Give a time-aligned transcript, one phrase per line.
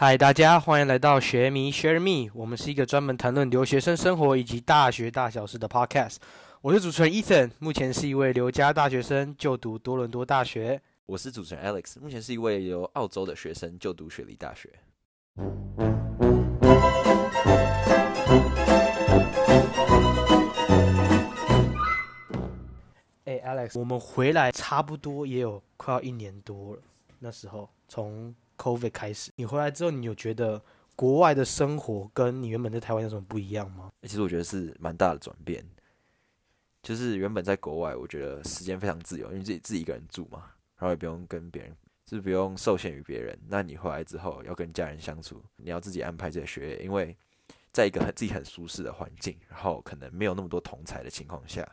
[0.00, 6.18] 嗨，大家欢迎来到学迷 Share Me，我们是一个专门谈论留学生生活以及大学大小事的 Podcast。
[6.60, 10.80] 我是主持人 Ethan，目前是一位留家大学生，就读多伦多大学。
[11.06, 14.70] 我是主持人 Alex，目前是一位由澳洲的学生，就读雪梨大学。
[23.24, 26.82] 哎，Alex，我们回来差不多也有快要一年多了。
[27.18, 30.62] 那时候从 COVID 开始，你回来之后，你有觉得
[30.94, 33.90] 国外的生活跟你原本在台湾有什么不一样吗？
[34.02, 35.64] 其实我觉得是蛮大的转变。
[36.82, 43.38] 就是原本在国外，我觉得时间非常自由，因为自己自己一个人住嘛，然后也不用跟别人，就是不用受限于别人。
[43.48, 47.14] 那你回来之后要跟家人相处，你要自己安排这些学业，因为
[47.72, 51.68] 在一个很自己很舒适的环境，然后可能没有那么多同才的情况下，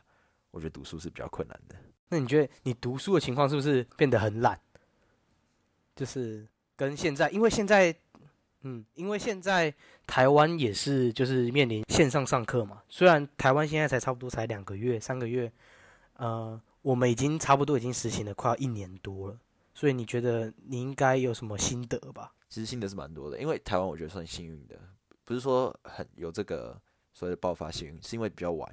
[0.50, 1.76] 我觉得读书是比较困难的。
[2.08, 4.60] 那你觉得你读书的情况是不是变得很懒？
[5.94, 7.94] 就是跟现在，因为现在。
[8.62, 9.72] 嗯，因为现在
[10.08, 12.82] 台湾也是就是面临线上上课嘛。
[12.88, 15.52] 虽然台湾现在才差不多才两个月、三个月，
[16.14, 19.38] 呃，我们已经差不多已经实行了快要一年多了。
[19.72, 22.32] 所以你觉得你应该有什么心得吧？
[22.48, 24.74] 其实心得是蛮多的，因为台湾我觉得算幸运的，
[25.24, 26.76] 不是说很有这个
[27.12, 28.68] 所谓的爆发幸运，是因为比较晚，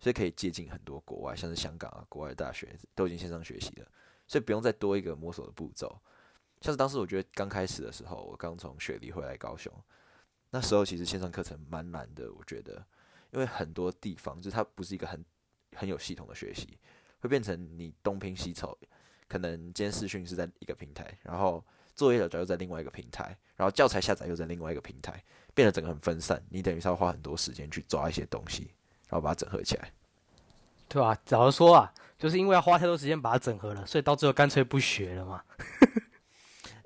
[0.00, 3.86] 所以可以接近很多国外，像是香港啊，国外的大学都已经线上学习了，
[4.26, 5.96] 所以不用再多一个摸索的步骤。
[6.60, 9.72] 像是当时我觉得刚开始的时候，我刚从雪梨回来高雄，
[10.50, 12.32] 那时候其实线上课程蛮难的。
[12.32, 12.84] 我觉得，
[13.30, 15.24] 因为很多地方就是它不是一个很
[15.74, 16.78] 很有系统的学习，
[17.20, 18.76] 会变成你东拼西凑。
[19.28, 26.42] 可能今天视讯是在一个平台，然后作业找又在另外一个平台，然后教材下载又在另外一个平台，变得整个很分散。
[26.48, 28.70] 你等于是要花很多时间去抓一些东西，
[29.08, 29.92] 然后把它整合起来，
[30.88, 31.14] 对吧？
[31.24, 35.42] 假如说啊，就是因为要花太多时间把它整合了，所以到最后干脆不学了嘛。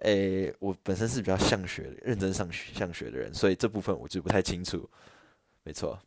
[0.00, 4.88] 诶，我本身是比较向学、认真上学、向学的人，所以这部分我就不太清楚。
[5.62, 5.98] 没错，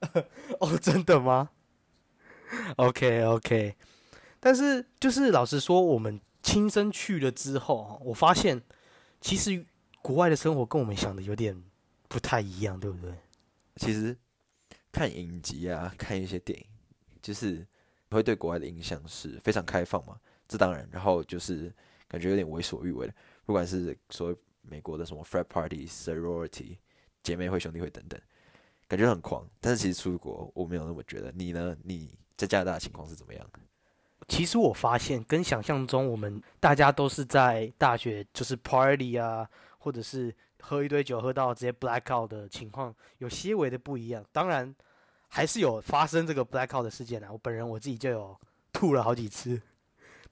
[0.58, 1.50] 哦，真的吗
[2.76, 3.76] ？OK OK，
[4.40, 8.60] 但是就是老实说，我们亲身去了之后，我发现
[9.20, 9.64] 其实
[10.02, 11.62] 国外的生活跟我们想的有点
[12.08, 13.14] 不太一样，对不对？
[13.76, 14.16] 其实
[14.90, 16.66] 看影集啊，看一些电影，
[17.22, 17.64] 就是
[18.10, 20.18] 会对国外的印象是非常开放嘛，
[20.48, 21.72] 这当然，然后就是
[22.08, 23.14] 感觉有点为所欲为的。
[23.46, 26.76] 不管是所谓美国的什么 frat party、sorority、
[27.22, 28.20] 姐妹会、兄弟会等等，
[28.86, 29.48] 感觉很狂。
[29.60, 31.32] 但是其实出国我没有那么觉得。
[31.32, 31.74] 你呢？
[31.84, 33.48] 你在加拿大的情况是怎么样？
[34.26, 39.48] 其实我发现跟想象中，我们大家都是在大学就是 party 啊，
[39.78, 44.24] 或者是喝一堆酒喝到直接 black out 的情况，有些微的不一样。
[44.32, 44.74] 当然
[45.28, 47.30] 还是有发生这个 black out 的事件啊。
[47.30, 48.36] 我本人我自己就有
[48.72, 49.62] 吐了好几次，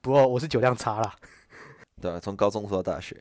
[0.01, 1.15] 不过我是酒量差啦。
[2.01, 3.15] 对啊，从高中说到大学，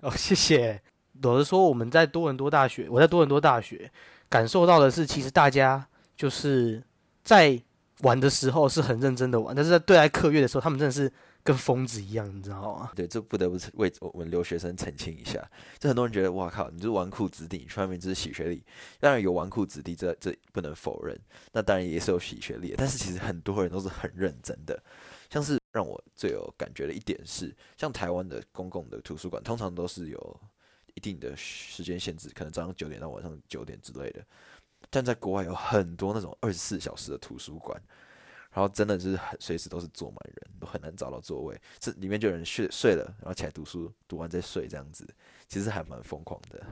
[0.00, 0.80] 哦，谢谢。
[1.22, 3.90] 有的说我们在多伦多大学，我在多伦多大学
[4.28, 6.82] 感受到的是，其实大家就是
[7.22, 7.60] 在
[8.00, 11.12] 玩的时候是很认真的玩，但是在对待课业的时候，他们真的是
[11.42, 12.90] 跟疯子一样，你知道吗？
[12.96, 15.38] 对，这不得不为我们留学生澄清一下。
[15.78, 18.64] 这很多人觉得，哇靠，你是纨绔子弟，去外面就是洗学历。
[18.98, 21.14] 当然有纨绔子弟，这这不能否认。
[21.52, 24.82] 那当然也是有洗学历，但是其实很多人都是很认真的，
[25.28, 25.59] 像是。
[25.72, 30.40] 让我最有感觉的一点是，像台湾的公共的图书馆，通常都是有
[30.94, 34.24] 一定的时间限制，可能早上九点到晚上九点之类的。
[34.88, 37.80] 但在国外有很多那种二十四小时的图书馆，
[38.50, 41.60] 然后真的是很随时都是坐满人，都很难找到座位。
[41.78, 45.06] 这里面就有人睡睡了，然后起来读书，读完再睡，这样子
[45.46, 46.66] 其实还蛮疯狂的。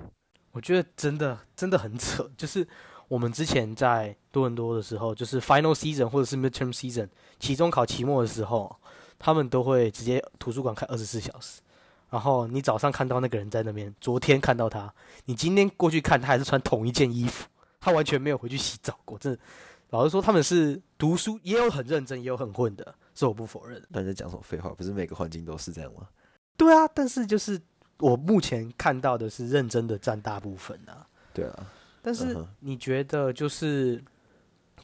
[0.50, 2.66] 我觉得真的真的很扯，就是
[3.06, 7.08] 我们之前在多伦多的时候，就是 final season 或者是 midterm season
[7.38, 8.74] 期中考期末的时候。
[9.18, 11.60] 他们都会直接图书馆开二十四小时，
[12.08, 14.92] 然后你早上看到那个人在那边，昨天看到他，
[15.24, 17.46] 你今天过去看他还是穿同一件衣服，
[17.80, 19.18] 他完全没有回去洗澡过。
[19.18, 19.36] 这
[19.90, 23.82] 老实说，他们是读书也有很认真，也有很混的，是我不否认。
[23.88, 24.70] 那你在讲什么废话？
[24.70, 26.06] 不是每个环境都是这样吗？
[26.56, 27.60] 对啊，但是就是
[27.98, 31.06] 我目前看到的是认真的占大部分啊。
[31.34, 31.66] 对啊，
[32.00, 34.02] 但是你觉得就是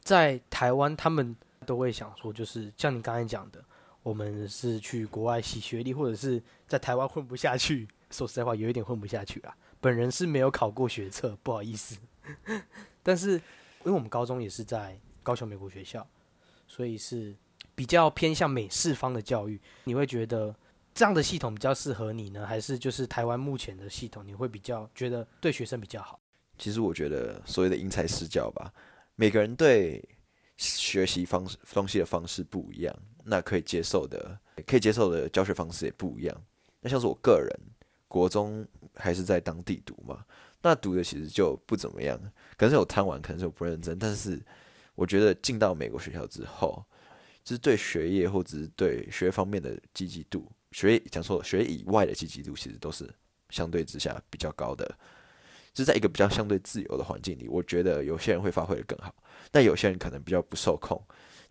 [0.01, 3.63] 在台湾，他们都会想说，就是像你刚才讲的。
[4.05, 7.87] 我们是去国外洗学历，或者是在台湾混不下去。
[8.11, 9.57] 说实在话，有一点混不下去啊。
[9.81, 11.97] 本人是没有考过学测，不好意思。
[13.01, 16.07] 但是，因为我们高中也是在高雄美国学校，
[16.67, 17.35] 所以是
[17.73, 19.59] 比较偏向美式方的教育。
[19.85, 20.55] 你会觉得
[20.93, 26.19] 这样的系统比较适合你呢，还是就是台湾目前的系统，你会比较觉得对学生比较好？
[26.59, 28.71] 其实我觉得所谓的因材施教吧，
[29.15, 30.07] 每个人对
[30.57, 32.95] 学习方式东西的方式不一样。
[33.25, 36.43] 那可以接受的，可以接受的教学方式也不一样。
[36.79, 37.51] 那像是我个人，
[38.07, 40.23] 国中还是在当地读嘛，
[40.61, 42.17] 那读的其实就不怎么样，
[42.55, 44.39] 可能是有贪玩，可能是有不认真，但是
[44.93, 46.85] 我觉得进到美国学校之后，
[47.43, 53.11] 就是对学业或者是对学方面的积极度，学讲错了，学以外的积极度其实都是
[53.49, 54.95] 相对之下比较高的。
[55.73, 59.13] 就在一个比较相对自由的环境里，我觉得有些人会发挥的更好，
[59.51, 61.01] 但有些人可能比较不受控，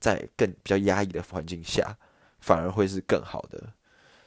[0.04, 1.96] 在更比较压抑的环境下，
[2.40, 3.72] 反而会是更好的。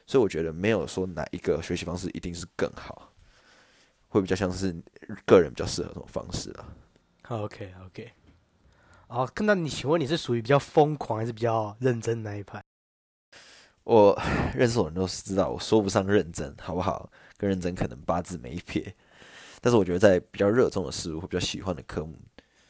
[0.08, 3.12] 所以我觉得没有说哪一个学习方式一定是更好，
[4.08, 4.74] 会比较像是
[5.24, 6.66] 个人比较适合这种方式啊。
[7.28, 8.10] OK OK，
[9.06, 12.60] 好，那你请问你是属于比较疯狂还是比较认真那一派？
[13.84, 14.20] 我
[14.54, 17.08] 认识我的人都是知道，我说不上认真，好不好？
[17.36, 18.92] 跟认真可能八字没一撇。
[19.60, 22.16] 但是我觉得在比较热衷的事物或比较喜欢的科目，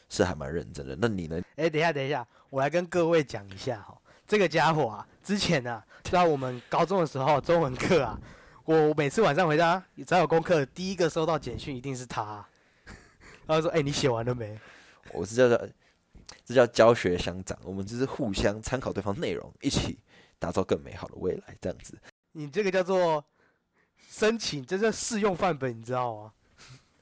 [0.09, 0.97] 是还蛮认真的。
[1.01, 1.41] 那你呢？
[1.57, 3.97] 哎，等一下，等一下，我来跟各位讲一下哈，
[4.27, 8.19] 这个家伙啊，之前啊，在我们高中的时候，中文课啊，
[8.65, 12.49] 我每次晚上回家，只要有功课，第一个收到简讯一定是他、啊，
[13.47, 14.59] 他说：“哎、你写完了没
[15.13, 15.67] 我是叫叫
[16.45, 19.99] 这叫教学相长，我们就是互相参考对方内容，一起
[20.39, 21.99] 打造更美好的未来，这样子。？”
[22.33, 23.25] 你这个叫做
[24.09, 26.33] 申请，这叫试用范本，你知道吗？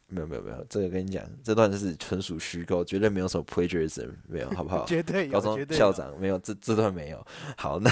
[0.09, 4.85] 没有没有没有，这个跟你讲，这段是纯属虚构，绝对没有什么 plagiarism，没有，好不好？
[4.87, 7.27] 绝对有，高中校长没有，这这段没有。
[7.57, 7.91] 好，那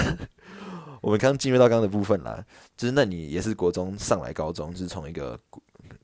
[1.01, 2.43] 我们刚进入到刚刚的部分啦，
[2.77, 5.39] 就是那你也是国中上来高中，就是从一个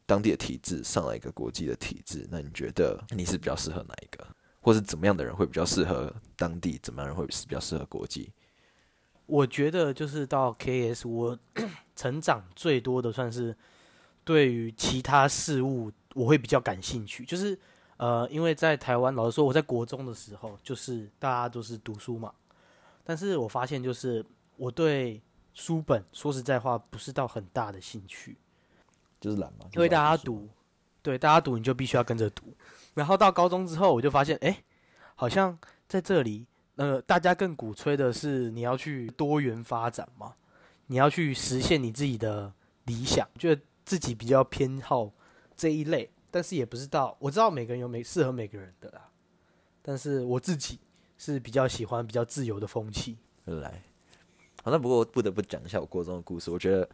[0.06, 4.28] 当地的体制上来一个国际的体制，那你觉得你是比较适合哪一个，
[4.60, 8.30] 或是怎么样的人会比较适合当地，怎么样人会是比较适合国际？
[9.28, 11.40] 我觉得就是到 KS，我
[11.96, 13.56] 成长最多的算是
[14.23, 17.57] 对于其他事物我会比较感兴趣，就是
[17.97, 22.33] 呃，因为在台湾，老实说，我在国中的时候，就是大家都是读书嘛，
[23.03, 24.25] 但是我发现就是
[24.57, 25.21] 我对
[25.53, 28.38] 书本说实在话不是到很大的兴趣，
[29.19, 30.50] 就是懒嘛，因为大家读，
[31.01, 32.53] 对大家读你就必须要跟着读，
[32.94, 34.63] 然后到高中之后，我就发现，哎，
[35.15, 35.57] 好像
[35.88, 36.45] 在这里，
[36.75, 40.33] 呃，大家更鼓吹的是你要去多元发展嘛，
[40.88, 42.51] 你要去实现你自己的
[42.85, 43.62] 理想，觉得
[43.92, 45.12] 自己比较偏好
[45.54, 49.12] 这一类，但是也不知道，我知道每个人有每适合每个人的啦，
[49.82, 50.80] 但是我自己
[51.18, 53.18] 是比较喜欢比较自由的风气。
[53.44, 53.84] 原来。
[54.64, 56.50] 好，那不过不得不讲一下我国中的故事。
[56.50, 56.90] 我觉得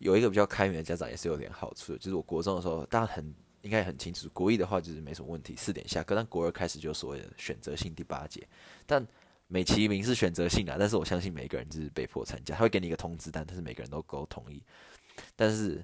[0.00, 6.14] 有一个比较开明的家长也是有点好处的，就是我国中的时候，大家很应该很清楚，国一的话就是没什么问题，四点下课。
[6.14, 8.46] 但国二开始就所谓的选择性第八节，
[8.84, 9.06] 但
[9.46, 14.62] 美其名是选择性啊，但是我相信每个人就是被迫参加，他会给你一个通知单，但是每个人都都同意。
[15.36, 15.82] 但是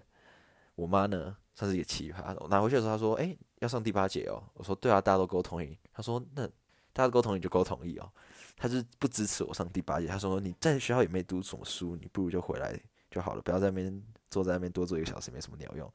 [0.80, 2.34] 我妈呢，算是一个奇葩。
[2.40, 6.46] 我拿回去的时候，她说：“哎、要上第八节哦。”我说：“对啊，大家都沟同意。”她说：“那
[6.94, 8.10] 大家都沟同意就沟同意哦。”
[8.56, 10.06] 她就是不支持我上第八节。
[10.06, 12.74] 她说：“你在学校也没读什么书，你不如就回来
[13.10, 15.92] 就好了，不要在那边坐在那边多坐一个小时，没什么鸟用。”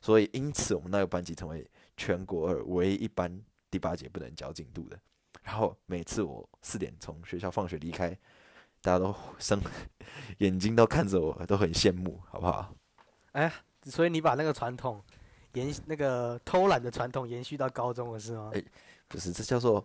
[0.00, 3.42] 所以因此我们那个班级成为全国二唯一一班
[3.72, 4.96] 第八节不能交进度的。
[5.42, 8.10] 然后每次我四点从学校放学离开，
[8.80, 9.60] 大家都 生
[10.38, 12.72] 眼睛都看着我，都很羡慕，好不好？
[13.32, 13.52] 哎
[13.88, 15.02] 所以你把那个传统
[15.54, 18.50] 延那个偷懒的传统延续到高中了是吗？
[18.54, 18.62] 哎
[19.08, 19.82] 不是，这叫做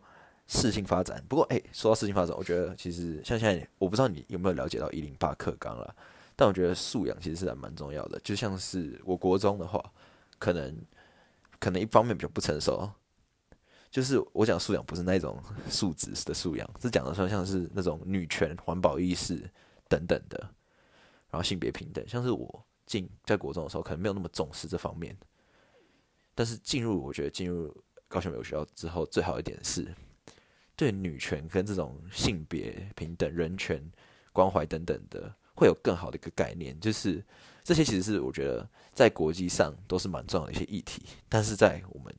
[0.48, 1.24] 适性发展。
[1.30, 5.96] 不过，哎、说到适性发展，我觉得其实像现在，我不知道你有没有了解到一零八课纲啦，
[6.36, 8.20] 但我觉得素养其实是还蛮重要的。
[8.22, 9.82] 就像是我国中的话，
[10.38, 10.78] 可能
[11.58, 12.92] 可能一方面比较不成熟，
[13.90, 19.50] 就是我讲素养不是那种素质的素养，是讲的说像是那种女权、环保意识
[19.88, 20.38] 等等的，
[21.30, 25.18] 然后性别平等，像是我进在国中的时候，可能没有那么重视这方面，
[26.36, 27.76] 但是进入我觉得进入
[28.08, 29.92] 高雄美国学校之后，最好一点是
[30.76, 33.84] 对女权跟这种性别平等、人权
[34.32, 36.80] 关怀等等的，会有更好的一个概念。
[36.80, 37.26] 就是
[37.64, 42.16] 这些其实是我觉得在国际上都是蛮重要的一些议题，但是在我们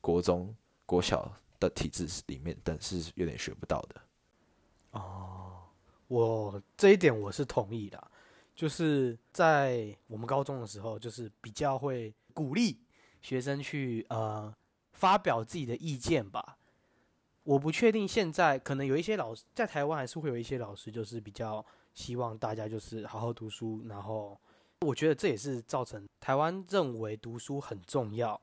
[0.00, 0.54] 国中、
[0.86, 1.30] 国小
[1.60, 4.00] 的体制里面，但是有点学不到的。
[4.92, 5.58] 哦
[6.08, 8.10] 我这一点我是同意的，
[8.54, 12.78] 就是在我们高中的时候，就是比较会鼓励
[13.20, 14.54] 学生去呃
[14.92, 16.58] 发表自己的意见吧。
[17.44, 24.38] 我不确定现在可能有一些老师在台湾还是会有一些老师，就是比较希望大家就是好好读书，然后
[24.82, 28.40] 我觉得这也是造成台湾认为读书很重要，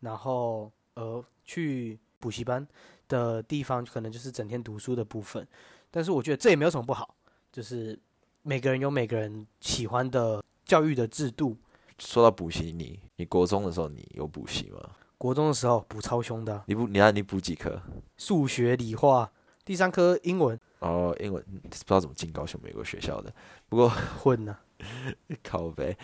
[0.00, 2.66] 然后呃去补习班
[3.08, 5.46] 的地方可能就是整天读书的部分。
[5.90, 7.14] 但是我觉得这也没有什么不好，
[7.50, 7.98] 就是
[8.44, 11.56] 每个人有每个人喜欢的教育的制度。
[11.98, 14.80] 说到补习，你你国中的时候你有补习吗？
[15.16, 17.80] 国中的时候补超凶的啊，你补你看你补几科？
[18.16, 19.30] 数学、理化，
[19.64, 23.32] 第三科英文哦，英文不知道怎么进高雄美国学校的，
[23.68, 24.58] 不过混呢、
[25.44, 25.96] 靠呗。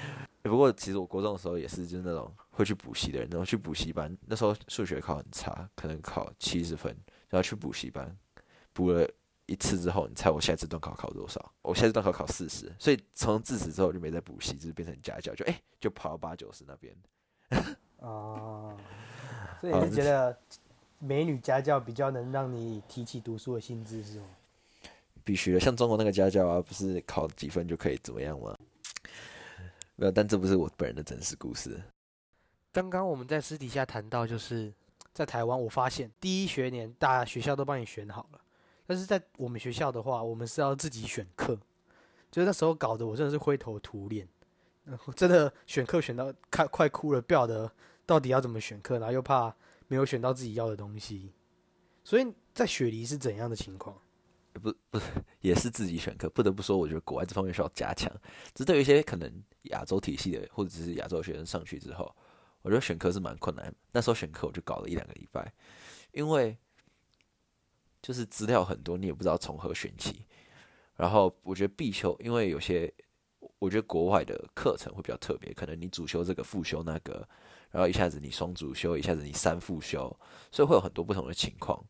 [0.42, 4.16] 不过其实我国中的时候也是，就是那种会去补习的人，然后去补习班。
[4.26, 6.96] 那时候数学考很差，可能考七十分，
[7.28, 8.16] 然后去补习班
[8.72, 9.10] 补了
[9.48, 11.52] 一次之后，你猜我下一次段考考多少？
[11.62, 16.94] 我下次段考考四十，所以从自此之后就没再补习，就是变成家教，就哎、就跑到八九十那边。
[17.98, 18.76] 哦，
[19.60, 20.38] 所以你是觉得
[20.98, 24.26] 美女家教比较能让你提起读书的兴致是吗？
[25.24, 28.56] 必须的，像中国那个家教啊，不是考几分就可以怎么样吗？
[29.96, 31.80] 没有，但这不是我本人的真实故事。
[32.70, 34.72] 刚刚我们在私底下谈到，就是
[35.12, 38.40] 在台湾，我发现第一学年大学校都帮你选好了，
[38.88, 41.54] 但是在我们学校的话，我们是要自己选课，
[42.30, 44.26] 就是那时候搞得我真的是灰头土脸，
[44.84, 47.70] 然后真的选课选到快快哭了，不晓得
[48.06, 49.54] 到底要怎么选课，然后又怕
[49.88, 51.34] 没有选到自己要的东西，
[52.02, 53.94] 所以在雪梨是怎样的情况？
[54.54, 54.98] 不不
[55.40, 58.10] 也是自己选课，不得不说，我觉得国外这方面需要加强。
[58.54, 59.30] 只对于一些可能
[59.64, 62.10] 亚洲体系的或者是亚洲学生上去之后，
[62.62, 63.70] 我觉得选课是蛮困难。
[63.92, 65.52] 那时候选课我就搞了一两个礼拜，
[66.12, 66.56] 因为
[68.02, 70.24] 就是资料很多，你也不知道从何选起。
[70.96, 72.92] 然后我觉得必修，因为有些
[73.58, 77.26] 我觉得国外的课程会比较特别，可能你主修这个，副修那个，
[77.70, 80.14] 然后一下子你双主修，一下子你三副修，
[80.50, 81.84] 所以会有很多不同的情况。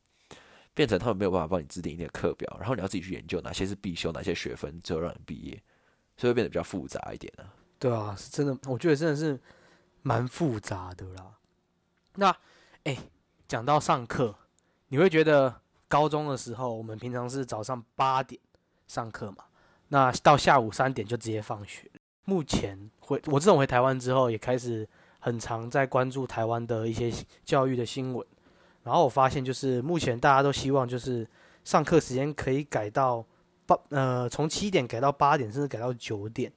[0.75, 5.61] 变成他们没有办法帮你制定一定的课表，然后你要自己去研究哪些是必修，哪些学分最后让你毕业，
[6.17, 7.53] 所以会变得比较复杂一点啊。
[7.81, 9.41] 对啊，是真的，我觉得真的是
[10.03, 11.37] 蛮复杂的啦。
[12.15, 12.37] 那，
[12.85, 12.97] 哎，
[13.49, 14.37] 讲到上课，
[14.87, 18.41] 你会觉得高中的时候，我们平常是早上八点
[18.87, 19.45] 上课嘛，
[19.89, 21.91] 那到下午三点就直接放学。
[22.25, 24.87] 目前回我自从回台湾之后，也开始
[25.19, 27.11] 很常在关注台湾的一些
[27.45, 28.27] 教育的新闻。
[28.85, 31.27] 然后我发现，就是目前大家都希望，就是
[31.65, 33.25] 上课时间可以改到
[33.67, 36.53] 八呃，从七点改到八点，甚至改到九点。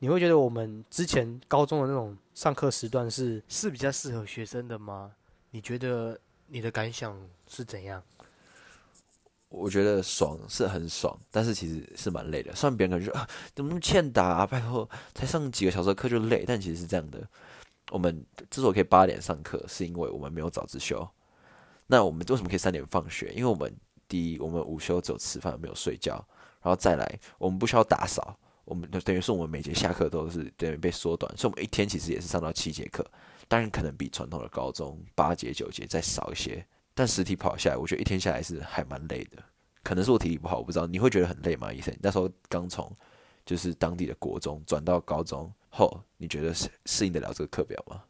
[0.00, 5.12] 你会觉得我们之前高中的那种上课时段是是比较适合学生的吗？
[5.50, 7.16] 你觉得你的感想
[7.46, 8.02] 是怎样？
[9.56, 12.54] 我觉得爽是很爽，但是其实是蛮累的。
[12.54, 14.46] 虽然别人感觉啊，怎么那么欠打啊？
[14.46, 17.26] 拜托，才上几个小时的课就累，但其实是这样的。
[17.92, 21.08] 我们之所以可以八点上课，是因为我们没有早自修。
[21.86, 23.32] 那我们为什么可以三点放学？
[23.32, 23.72] 因为我们
[24.08, 26.14] 第一，我们午休只有吃饭，没有睡觉，
[26.62, 33.04] 然后再来，我们不需要打扫，我们等于是我们每节下课都是等于被缩短，所以我们一天其实也是上到七节课，
[33.46, 39.42] 当然可能比传统的高中八节九节再少一些，但实体跑下来，我觉得一天下来是还蛮累的。
[39.82, 41.72] 可能是我体力不好，我不知道你会觉得很累吗？
[41.72, 42.90] 医生，那时候刚从
[43.44, 48.02] 就是当地的国中转到高中后，你觉得适适应得了这个课表吗？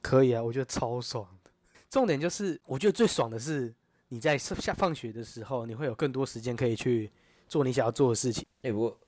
[0.00, 1.50] 可以啊，我觉得超爽的。
[1.90, 3.74] 重点就是，我觉得最爽的是
[4.08, 7.10] 你在下放学的时候，你会有更多时间可以去
[7.48, 8.46] 做你想要做的事情。
[8.62, 8.98] 哎、不过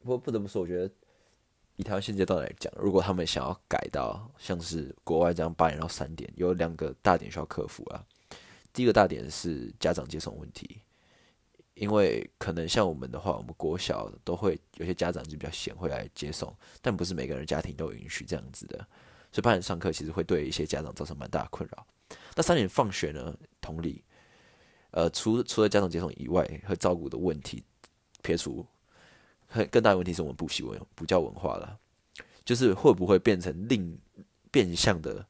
[0.00, 0.92] 不过不得不说，我觉得
[1.76, 8.04] 以台湾现阶段来讲，如果他们想要改到像是国外这样八点到三点，有两个大点需要克服啊。
[8.72, 10.80] 第一个大点是家长接送问题，
[11.74, 18.78] 因为可能像我们的话，我们国小都会有些家长就比较闲会来接送，但不是每个人家庭都允许这样子的，
[19.30, 21.86] 所以八点上课其实会对一些家长造成蛮大的困扰。
[22.34, 23.36] 那三点放学呢？
[23.60, 24.02] 同理，
[24.90, 27.62] 呃，除除了家长接送以外，和照顾的问题
[28.22, 28.66] 撇除，
[29.46, 31.78] 很更大的问题是我们补习文补教文化了，
[32.44, 33.98] 就是会不会变成另
[34.50, 35.26] 变相的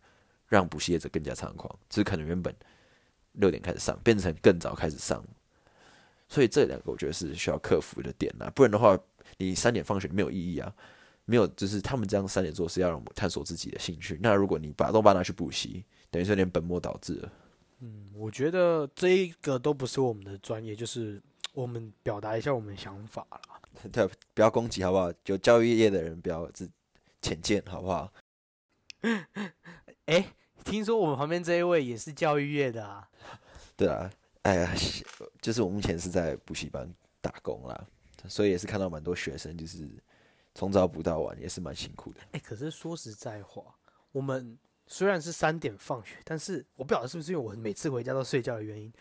[0.47, 2.55] 让补习业者更加猖狂，就是可能原本
[3.33, 5.25] 六点开始上，变成更早开始上，
[6.29, 8.99] 所以这两个我觉得是需要克服的点啦，不然的话，
[9.39, 10.75] 你三点放学没有意义啊。
[11.25, 14.19] 没有，就是他们这样三点做是要让我们探索自己的兴趣。
[14.21, 17.33] 那如果你把都把它拿去补习，等于是有点本末倒置了。
[17.79, 21.23] 嗯，我觉得这一个都不是我们的专业，就是
[21.55, 23.41] 我们表达一下我们的想法啦。
[23.93, 25.13] 对，不要攻击好不好？
[25.25, 26.69] 就教育业的人不要自
[27.23, 28.13] 浅见好不好？
[30.07, 30.27] 哎，
[30.65, 33.09] 听说我们旁边这一位也是教育业的啊？
[33.77, 34.11] 对啊，
[34.43, 34.75] 哎呀，
[35.41, 36.91] 就是我目前是在补习班
[37.21, 37.87] 打工啦，
[38.29, 39.89] 所以也是看到蛮多学生就是
[40.55, 42.21] 从早补到晚，也是蛮辛苦的。
[42.33, 43.63] 哎，可是说实在话，
[44.13, 48.93] 我们虽然是三点放学，但是我不晓得是不是因为我每次回家都睡觉的原因，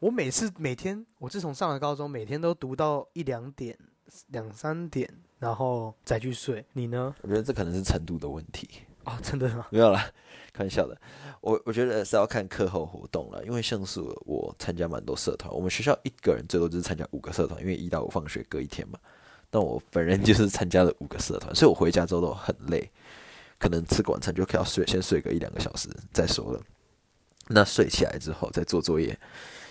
[0.00, 3.78] 我每次每天，我自从上了高中，每天都读到一两点、
[4.28, 6.64] 两三点，然后再去睡。
[6.72, 7.14] 你呢？
[7.22, 8.68] 我觉得这可能是程度的问题。
[9.08, 9.66] 啊、真的吗？
[9.70, 10.10] 没有啦，
[10.52, 10.96] 开玩笑的。
[11.40, 18.98] 我我觉得是要看课后活动了，因为像是我参加蛮多社团，我们学校一个人最多就是参加五个社团，因为一到五放学隔一天嘛。
[19.50, 22.90] 但我本人就是参加了五个社团，所以我回家之后都很累，
[23.58, 26.60] 可能吃个晚餐就可以要睡，先睡个一两个小时再说了。
[27.46, 29.18] 那睡起来之后再做作业，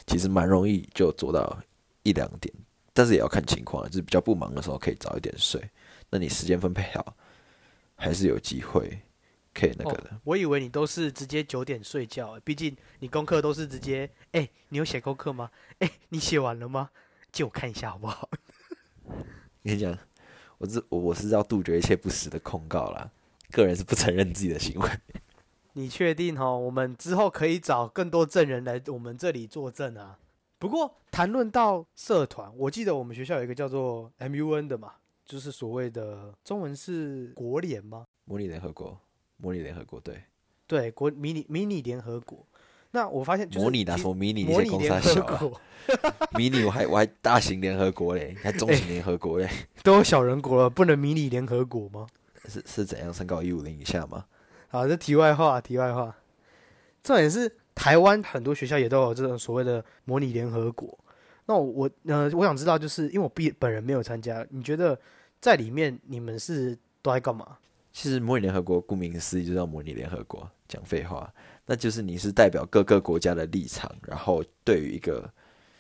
[0.07, 1.55] 其实蛮容易就做到
[2.01, 2.51] 一两点，
[2.91, 5.61] 但是也要看情况，就是比较不忙的时候可以早一点睡。
[6.09, 7.13] 那你时间分配好，
[7.95, 8.99] 还是有机会
[9.57, 10.09] 可以那个的。
[10.11, 15.49] 哦我以为你都是直接九点睡觉，欸毕竟你功课都是直接，哎、你有写功课吗？
[15.79, 16.89] 哎、你写完了吗？
[17.31, 18.29] 借我看一下好不好？
[19.63, 19.97] 跟你讲，
[20.57, 23.09] 我是我我是要杜绝一切不实的控告啦。
[23.51, 24.89] 个人是不承认自己的行为。
[25.73, 26.51] 你确定哈？
[26.53, 30.19] 我们之后可以找更多证人来我们这里作证啊。
[30.59, 38.07] 不过谈论到社团，我记得我们学校有一个叫做 MUN 的嘛，就是所谓的中文是国联吗？
[38.25, 38.99] 模拟联合国，
[39.37, 40.23] 模拟联合国对，
[40.67, 42.45] 对，国迷你迷你联合国。
[42.91, 44.43] 那我发现就是模拟哪其什么迷你？
[44.43, 45.37] 你模拟在公联合司小啊？
[45.37, 45.61] 国
[46.39, 49.49] 迷你我还我还大型联合国嘞，还中型联合国嘞，
[49.83, 52.07] 都有小人国了，不能迷你联合国吗？
[52.47, 53.13] 是是怎样？
[53.13, 54.25] 身高一五零以下吗？
[54.69, 56.15] 好，这题外话，题外话。
[57.03, 60.97] 重点是台湾很多学校也都有这种所谓的模拟联合国。
[61.45, 64.97] 那我我呃，我想知道，就是因为我毕本人没有参加，你觉得
[65.39, 67.57] 在里面你们是都在干嘛？
[67.97, 71.33] 其实模拟联合国顾名思义就叫模拟联合国，讲废话，
[71.65, 75.27] 那就是你是代表各个国家的立场，然后对于一个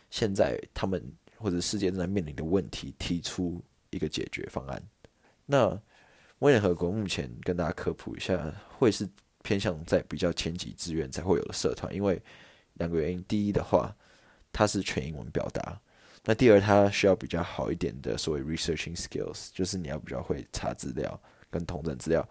[0.09, 0.99] 现在他们
[1.37, 4.81] 或者世界正在面临的问题提出一个解决方案。
[5.45, 5.79] 那
[6.39, 9.07] 模拟联合国目前跟大家科普一下，会是
[9.43, 12.19] 偏向在比较前几志愿才会有的社团，因为
[12.73, 13.95] 两个原因，第一的话，
[14.51, 15.79] 它是全英文表达。
[16.25, 21.21] 那第二，它需要比较好一点的所谓 researching skills，就是你要比较会查资料
[21.57, 22.27] 跟同等资料，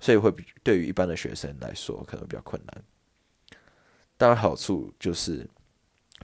[0.00, 2.84] 所以会比对于一般的学生来说可能比较困难。
[4.16, 5.44] 当然，好处就是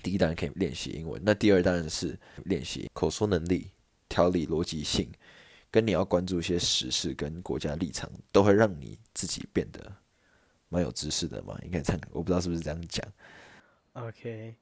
[0.01, 3.73] 第一当然可以练习英文，那第二当然是练习口说能力、
[4.09, 5.11] 条理逻辑性，
[5.73, 9.93] 跟你要关注一些时事跟国家立场，都会让你自己变得
[10.69, 11.59] 蛮有知识的嘛。
[11.65, 13.05] 应该这样，我不知道是不是这样讲。
[13.95, 14.55] OK，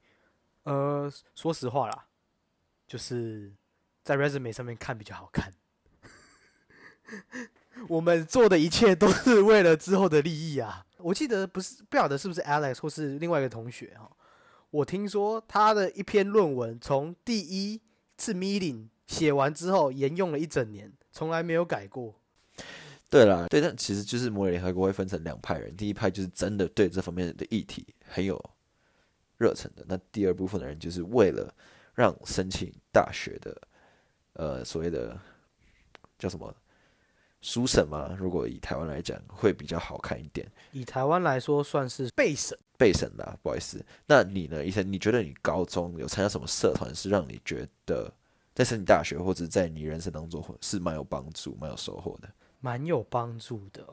[0.63, 2.07] 呃，说实话啦，
[2.87, 3.53] 就是
[4.03, 5.53] 在 resume 上面看比较好看。
[7.87, 10.85] 我们做的一切都是为了之后的利益啊！
[10.97, 14.09] 我记得不是不晓得是不是 Alex 或是另外一个同学哈，
[14.69, 17.79] 我听说他的一篇论文从第一
[18.17, 22.13] 次 meeting 写完之后，沿用了一整年，从来没有改过。
[23.09, 28.39] 对啦，对，但其实就是摩尔联合国会分成两派人，第一派就是真的对这方面的议题很有
[29.37, 31.51] 热忱的，那第二部分的人就是为了
[31.95, 33.61] 让申请大学的，
[34.33, 35.17] 呃，所谓的
[36.19, 36.53] 叫什么
[37.41, 40.49] 书审嘛，如果以台湾来讲，会比较好看一点。
[40.71, 42.57] 以台湾来说，算是备审。
[42.77, 43.83] 备审啦，不好意思。
[44.05, 44.89] 那你呢，医生？
[44.89, 48.09] 你觉得你高中有参加什么社团，是让你觉得
[48.53, 52.29] 在申请大学或者在你人生当中是蛮有帮助、蛮有收获的？
[52.61, 53.85] 蛮有帮助的。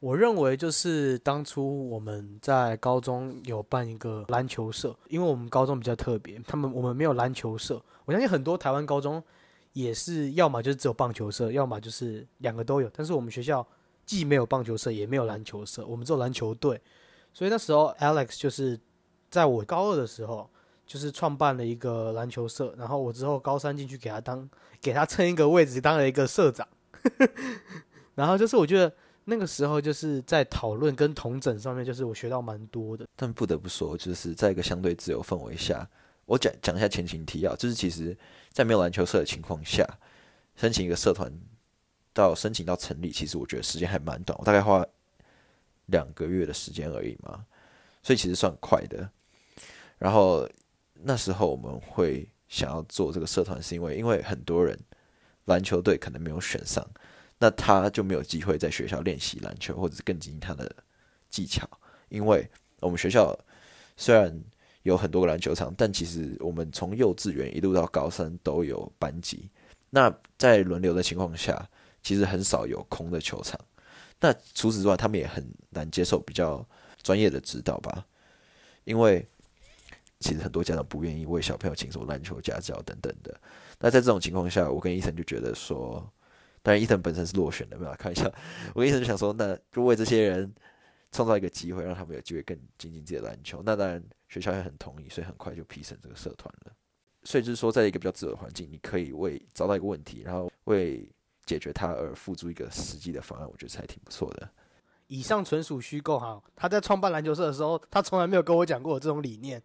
[0.00, 7.80] 我认为就是当初我们在高中有办一个篮球社，因为我们高中比较特别，他们我们没有篮球社。
[8.04, 9.22] 我相信很多台湾高中
[9.72, 12.90] 也是，要么就是只有棒球社，要么就是两个都有。
[12.94, 13.66] 但是我们学校
[14.04, 16.80] 既没有棒球社，也没有篮球社，我们只有篮球队。
[17.32, 18.78] 所以那时候 Alex 就是
[19.30, 20.50] 在我高二的时候，
[20.86, 24.48] 就是创办了一个篮球社，然后我之后高三进去给他当
[24.80, 26.68] 给他蹭一个位置，当了一个社长。
[28.14, 28.92] 然后就是我觉得
[29.24, 33.06] 那个时候就是在讨论跟同整上面，就是我学到蛮多的。
[33.16, 35.88] 但不得不说，就是在一个相对自由氛围下，
[36.26, 38.16] 我讲讲一下前情提要，就是其实，
[38.50, 39.86] 在没有篮球社的情况下，
[40.56, 41.32] 申请一个社团
[42.12, 44.86] 到申请到成立，其实我觉得时间还蛮短，我大概花
[45.86, 47.44] 两个月的时间而已嘛，
[48.02, 49.10] 所以其实算快的。
[49.98, 50.48] 然后
[50.94, 54.78] 那时候我们会想要做这个社团，是因为因为很多人
[55.46, 56.86] 篮球队可能没有选上，
[57.38, 60.70] 那他就没有机会在学校练习篮球，或者是更精进他的
[61.28, 61.68] 技巧。
[62.08, 62.48] 因为
[62.80, 63.36] 我们学校
[63.96, 64.38] 虽然
[64.82, 69.48] 有很多个篮球场，但其实我们从幼稚园一路到高三都有班级。
[69.90, 71.68] 那在轮流的情况下，
[72.02, 73.58] 其实很少有空的球场。
[74.20, 76.66] 那除此之外，他们也很难接受比较
[77.02, 78.06] 专业的指导吧，
[78.84, 79.26] 因为
[80.20, 83.38] 其实很多家长不愿意为小朋友请什么篮球家教等等的。
[83.80, 86.08] 那在这种情况下，我跟伊森就觉得说，
[86.62, 88.32] 当然伊森本身是落选的，没有开玩笑。
[88.74, 90.54] 我跟伊森就想说，那就为这些人
[91.12, 93.62] 创造一个机会，让他们有机会更精进自己的篮球。
[93.64, 96.72] 那当然学校也很同意，所以很快就批审这个社团了。
[97.24, 101.08] 所以就是说，在一个比较自由的环境，你可以为找到一个问题，然后为
[101.44, 104.50] 解决它而付诸一个实际的方案，我觉得还挺不错的。
[105.06, 106.42] 以上纯属虚构哈。
[106.56, 109.62] 他在创办篮球社的时候，他从来没有跟我讲过有这种理念。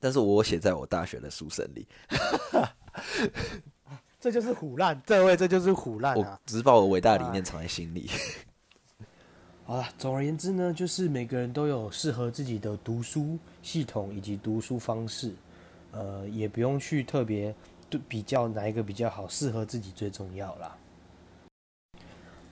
[0.00, 1.86] 但是我写在我大学的书生里，
[4.18, 6.40] 这就是虎烂，这位这就是虎烂我啊！
[6.46, 8.10] 只是把我伟大的理念藏在心里。
[9.70, 15.32] 好了，总而言之呢，就是每个人都有适合自己的读书系统以及读书方式，
[15.92, 17.54] 呃，也不用去特别
[17.88, 20.76] 对比较哪一个比较好，适合自己最重要啦。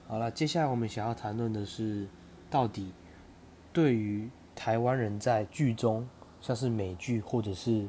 [0.07, 2.07] 好了，接下来我们想要谈论的是，
[2.49, 2.93] 到底
[3.73, 6.07] 对于台湾人在剧中，
[6.39, 7.85] 像是美剧或者是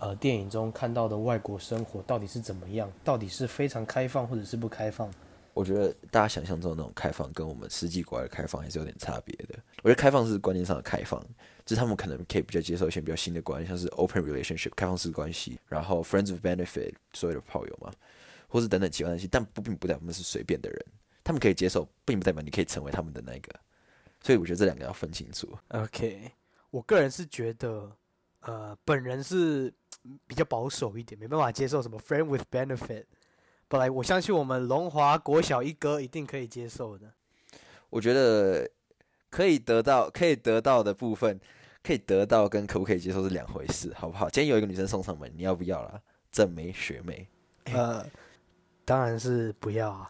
[0.00, 2.90] 呃电影中看到的外国生活，到底是怎么样？
[3.04, 5.08] 到底是非常开放或者是不开放？
[5.54, 9.58] 我觉得大家想象中的那种开放，跟我们实际国外的开放还是有点差别的。
[9.82, 11.20] 我觉得开放是观念上的开放，
[11.64, 17.92] 就是他们可能可以比较接受一些比较新的观念，像是 open relationship 开放式关系，然后 friends with benefit 所有的炮友嘛，
[18.48, 20.86] 或是等等其他东西，但不并不代表他们是随便的人，
[21.22, 23.52] 他们可以接受，并不代表你可以成为他们的那个。
[24.22, 25.48] 所以我觉得这两个要分清楚。
[25.68, 26.32] OK，
[26.70, 27.90] 我个人是觉得，
[28.40, 29.72] 呃，本人是
[30.26, 33.04] 比较保守一点，没办法接受什么 friend with benefit。
[33.72, 37.10] 本来我相信我们龙华国小一哥一定可以接受的。
[37.88, 38.70] 我觉得
[39.30, 41.40] 可以得到可以得到的部分，
[41.82, 44.28] 可以得到跟可不可以接受是两回事，好不好？
[44.28, 45.98] 今天有一个女生送上门，你要不要啦？
[46.30, 47.26] 正妹学妹，
[47.72, 48.04] 呃，
[48.84, 50.06] 当然是不要啊。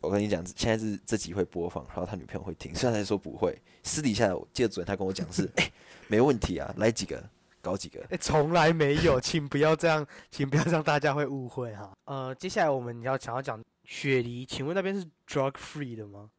[0.00, 5.70] 我跟你讲，现在是这集会播放，然后他女朋友会听，虽然他说不会，私底下我记得昨天他跟我讲是， 哎、
[6.08, 7.22] 没问题啊，来几个，
[7.60, 8.04] 搞几个。
[8.10, 11.96] 哎，从来没有， 请不要这样，请不要让大家会误会哈。
[12.04, 16.30] 呃，接下来我们要想要讲雪梨，请问那边是 drug free 的吗？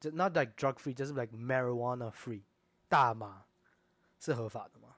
[0.00, 2.42] 就 not like drug free，就是 like marijuana free，
[2.88, 3.44] 大麻
[4.20, 4.88] 是合法的吗？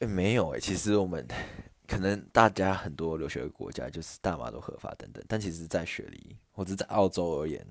[0.00, 1.26] 哎、没有哎、其实我们
[1.86, 7.64] 可能大家很多留学的国家就是大麻都合法等等，但其实，在雪梨或者在澳洲而言，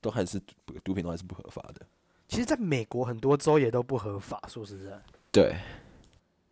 [0.00, 0.40] 都还是
[0.84, 1.86] 毒品都还是不合法的。
[2.28, 5.00] 其实，在美国很多州也都不合法，说实在，
[5.32, 5.56] 对，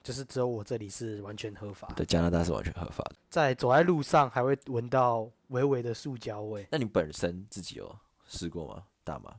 [0.07, 1.95] 就是只有我这里是完全合法的。
[1.97, 3.17] 在加拿大是完全合法的。
[3.29, 6.65] 在走在路上还会闻到微微的塑胶味。
[6.71, 7.93] 那你本身自己有
[8.25, 8.87] 试过吗？
[9.03, 9.35] 大麻，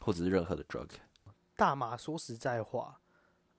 [0.00, 0.88] 或者是任何的 drug？
[1.54, 3.00] 大麻说实在话，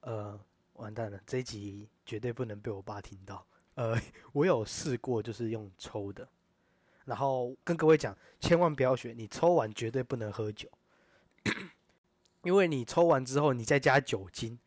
[0.02, 0.38] 呃，
[0.74, 3.48] 完蛋了，这一集绝对不能被我爸听到。
[3.76, 3.98] 呃，
[4.34, 6.28] 我有试过，就是用抽的，
[7.06, 10.70] 然后跟各位讲，千万不要学，你抽完绝对不能喝酒，
[12.44, 14.60] 因为你抽完之后，你再加酒精，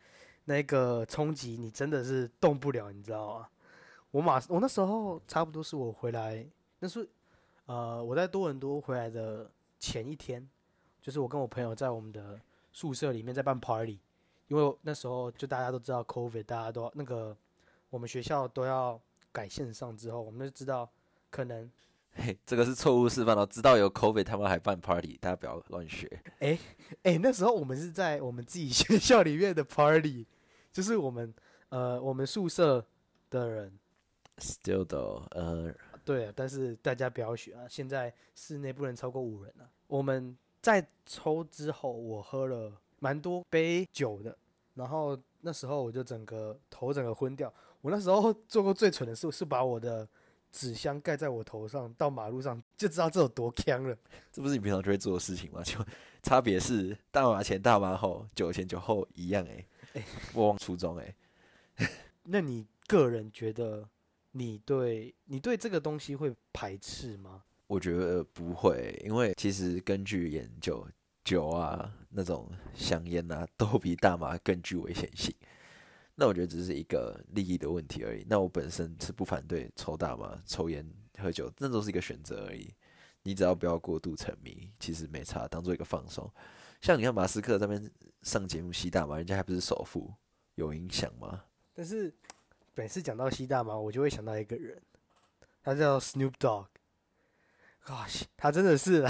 [0.49, 3.49] 那个冲击你真的是动不了，你知道吗？
[4.11, 6.43] 我马我那时候差不多是我回来，
[6.79, 7.07] 那是
[7.67, 10.49] 呃我在多伦多回来的前一天，
[11.03, 12.41] 就是我跟我朋友在我们的
[12.73, 14.01] 宿舍里面在办 party，
[14.47, 17.37] 因为那时候就大家都知道 COVID，大家都那个
[17.91, 18.99] 我们学校都要
[19.31, 20.91] 改线上之后，我们就知道
[21.29, 21.71] 可能
[22.17, 23.47] 嘿，这个是错误示范哦！
[23.47, 26.11] 知道有 COVID，他们还办 party，大家不要乱学。
[26.41, 30.27] 哎、那时候我们是在我们自己学校里面的 party，
[30.79, 31.35] 就是我们
[31.71, 32.87] 呃我们宿舍
[33.31, 33.77] 的人。
[34.37, 37.67] Still though，呃，对啊，但是大家不要学啊！
[37.69, 39.67] 现在室内不能超过五人啊。
[39.89, 44.39] 我们在抽之后，我喝了蛮多杯酒的，
[44.75, 47.53] 然后那时候我就整个头整个昏掉。
[47.81, 50.09] 我那时候做过最蠢的事，是把我的
[50.53, 53.99] 纸箱盖在我头上，到马路上就知道这有多坑了。
[54.31, 55.61] 这不是你平常就会做的事情吗？
[55.65, 55.85] 就
[56.23, 59.67] 差别是大麻前、大麻后，酒前、酒后一样哎、哎
[60.35, 61.15] 莫忘初衷哎、
[62.25, 63.89] 那你个人觉得，
[64.33, 67.45] 你对你对这个东西会排斥吗？
[67.67, 70.87] 我觉得不会，因为其实根据研究，
[71.25, 75.35] 酒啊那种香烟啊，都比大麻更具危险性。
[76.17, 78.25] 那我觉得只是一个利益的问题而已。
[78.29, 80.85] 那我本身是不反对抽大麻、抽烟、
[81.19, 82.73] 喝酒，那都是一个选择而已。
[83.23, 86.29] 你只要不要过度沉迷，其实没差，当做一个放松。
[86.81, 87.91] 像你看马斯克在那边
[88.23, 90.15] 上节目吸大麻，人家还不是首富，
[90.55, 91.45] 有影响吗？
[91.75, 92.15] 但是
[92.75, 94.81] 每次讲到吸大麻，我就会想到一个人，
[95.63, 96.67] 他叫 Snoop Dogg。
[97.85, 99.05] Gosh，他真的是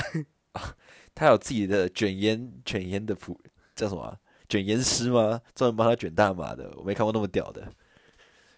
[1.15, 3.41] 他有自己的卷烟卷烟的谱，
[3.75, 5.41] 叫什么啊、卷烟师吗？
[5.55, 7.73] 专门帮他卷大麻的，我没看过那么屌的，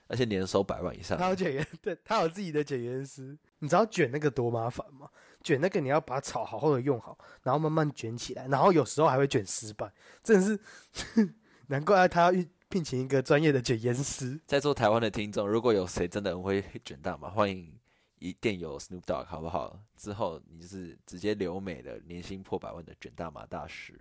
[0.07, 1.29] 而且年收百万以上他。
[1.29, 3.39] 有卷烟，对他有自己的卷烟师。
[3.61, 5.09] 你知道卷那个多麻烦吗？
[5.43, 9.91] 卷那个你要把草好好的用好，然后慢慢卷起来，然后有时候还会卷失败，
[10.23, 11.35] 真的是
[11.69, 14.41] 难怪他要聘聘请一个专业的卷烟师。
[14.47, 17.73] 在座台湾的听众，如果有谁真的很会卷大麻，欢迎
[18.19, 19.79] 一定有 Snoop Dogg 好不好？
[19.97, 23.99] 之后你就是直接留美的年薪破百万的卷大麻大师，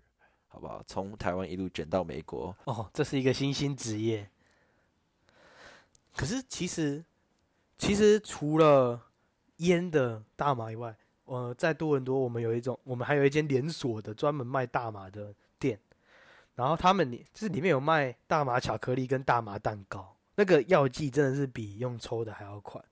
[0.47, 0.84] 好不好？
[0.86, 4.30] 从台湾一路卷到美国，哦，这是一个新兴职业。
[6.15, 7.04] 可是其实，
[7.78, 8.99] 其实除了
[9.58, 10.95] 烟的大麻以外，
[11.30, 15.80] 呃，在多伦多我们有一种，我们还有一间连锁的专门卖大麻的店，
[16.56, 22.84] 然后他们里就是里面有卖大麻巧克力跟大麻蛋糕，那个药剂真的是比用抽的还要快。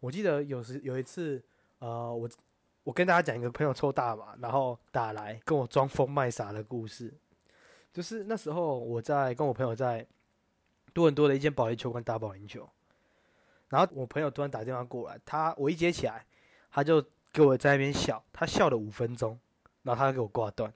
[0.00, 1.42] 我记得有时有一次，
[1.80, 2.28] 呃，我
[2.82, 7.12] 我跟大家讲一个朋友抽大麻，然后打来跟我装疯卖傻的故事。
[7.92, 10.06] 就是那时候我在跟我朋友在
[10.94, 12.66] 多伦多的一间保龄球馆打保龄球，
[13.68, 16.24] 然后我朋友突然打电话过来，他我一接起来，
[16.70, 19.38] 他就给我在那边笑，他笑了五分钟，
[19.82, 20.72] 然后他给我挂断，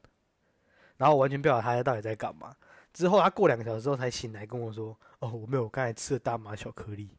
[0.96, 2.56] 然后我完全不晓得他到底在干嘛。
[2.92, 7.10] 之后他过两个小时之后才醒来跟我说：“哦，我没有，我刚才吃了大麻巧克力。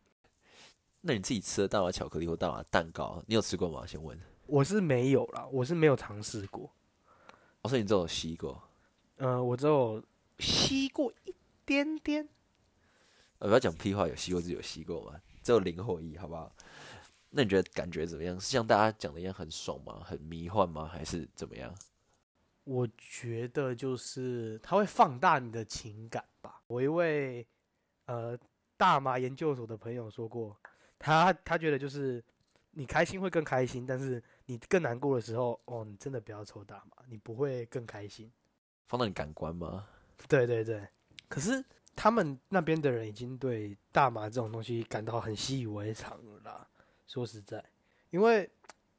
[1.02, 3.86] 那你自己吃的大麻巧克力或大麻蛋糕，你有吃过吗？
[3.86, 6.72] 先问。”我是没有啦，我是没有尝试过。
[7.62, 8.64] 我说你只有吸过，
[9.18, 10.02] 呃，我只有
[10.40, 12.28] 吸过一点点。
[13.40, 16.52] 呃，不要讲屁话，有吸过就有吸过嘛，只有零或一，好不好？
[17.30, 18.40] 那你觉得感觉怎么样？
[18.40, 20.02] 是像大家讲的一样很爽吗？
[20.04, 20.86] 很迷幻吗？
[20.88, 21.74] 还是怎么样？
[22.64, 26.62] 我觉得就是它会放大你的情感吧。
[26.68, 27.48] 我一位
[28.06, 28.38] 呃
[28.76, 30.58] 大麻研究所的朋友说过，
[31.00, 32.24] 他他觉得就是
[32.72, 38.32] 你开心会更开心，但是你更难过的时候，哦，你真的不要抽大麻，你不会更开心。
[38.88, 39.88] 放到你感官吗？
[40.28, 40.88] 对对对。
[41.30, 41.64] 可是
[41.96, 46.68] 他们那边的人已经对大麻这种东西感到很习以为常了啦。
[47.08, 47.64] 说实在，
[48.12, 48.48] 因为。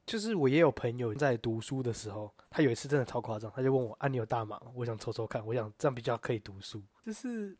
[0.05, 4.71] 就是我也有朋友在读书的时候，他有一次真的超夸张，他就问我：“啊，你有大麻吗？
[4.73, 7.55] 我想抽抽看，我想这样比较可以读书。”就是，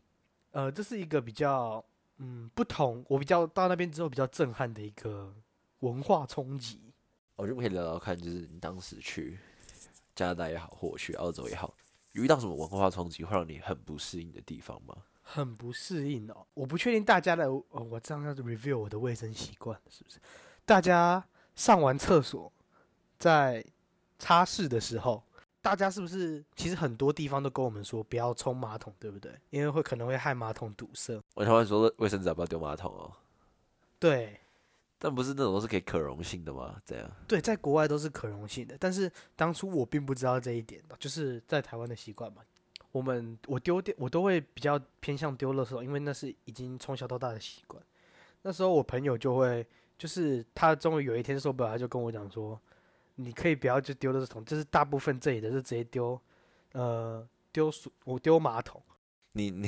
[0.50, 1.86] 呃，这是一个比较
[2.18, 5.32] 嗯不同，我比较到那边之后比较震撼的一个
[5.82, 6.92] 文化冲击。
[7.36, 9.38] 我就可以聊聊看，就是你当时去
[10.16, 11.72] 加拿大也好，或去澳洲也好，
[12.14, 14.96] 遇到什么文化冲击会让你很不适应的地方吗？
[15.32, 20.20] 很不适应哦，我不确定大家的，我这样要 review 我的卫生习惯是不是？
[20.66, 21.24] 大家。
[21.56, 22.50] 上完厕所，
[23.18, 23.62] 在
[24.18, 25.22] 擦拭的时候，
[25.62, 29.38] 大家是不是其实很多地方都跟我们说不要冲马桶，对不对？
[29.50, 31.22] 因为会可能会害马桶堵塞。
[31.36, 33.12] 我台湾说卫生纸不要丢马桶哦。
[34.00, 34.40] 对，
[34.98, 36.82] 但不是那种都是可以可溶性的吗？
[36.86, 37.12] 这样？
[37.28, 42.42] 对，在国外都是可溶性的，但是当初我并不知道这一点，就是在台湾的习惯嘛。
[42.92, 47.82] 我们我丢掉我都会比较偏向丢垃圾桶，因为那是已经从小到大的习惯。
[48.42, 49.66] 那时候我朋友就会。
[50.00, 52.58] 就是他终于有一天受不了，他就跟我讲说
[53.16, 56.18] ：“你可以不要就丢垃圾桶，就是大部分这里的是直接丢，
[56.72, 58.82] 呃，丢水，我丢马桶。”
[59.36, 59.68] 你你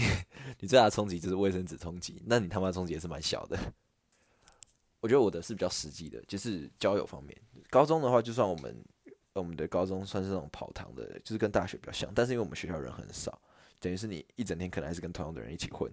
[0.61, 3.59] 你最大的冲击就是卫生纸冲击，那你他妈冲击也是蛮小的。
[5.01, 7.37] 我觉得我的是比较实际的，就是交友方面。
[7.69, 8.81] 高中的话，就算我们
[9.33, 13.41] 我们的高中算是那种跑堂的，就是跟大学比较像，但是因为我们学校人很少，
[13.79, 15.91] 等于是你一整天可能还是跟同样的人一起混。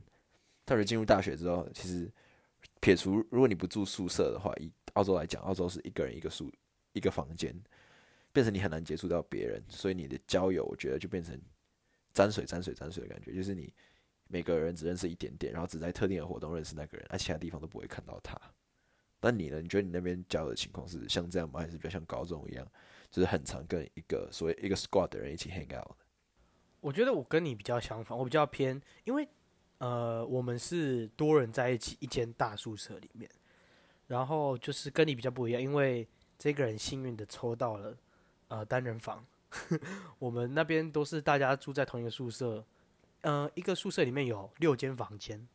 [0.64, 2.10] 但是进入大学之后，其实。
[2.80, 6.50] 撇除如果你不住宿舍的话，以澳洲来讲，澳洲是一个人一个宿
[6.92, 7.54] 一个房间，
[8.32, 11.40] 变成你很难接触到别人，所以你的交友我觉得就变成
[12.12, 13.72] 沾水沾水沾水的感觉，就是你
[14.26, 18.36] 每个人只认识一点点，然后只在特定的活动认识那个人，而其他地方都不会看到他。
[19.20, 19.60] 那你呢？
[19.60, 21.60] 你觉得你那边交友的情况是像这样吗？
[21.60, 22.66] 还是比较像高中一样，
[23.10, 25.96] 就是很常跟一个所谓一个 squad 的人一起 hang out 的？
[26.80, 29.28] 我觉得我跟你比较相反，我比较偏，因为。
[29.80, 33.30] 呃，我们是多人在一起一间大宿舍里面，
[34.08, 36.04] 然后就是跟你比较不一样，因为
[36.36, 37.96] 这个人幸运的抽到了
[38.48, 39.24] 呃单人房。
[40.18, 42.66] 我们那边都是大家住在同一个宿舍，
[43.20, 45.46] 呃，一个宿舍里面有六间房间，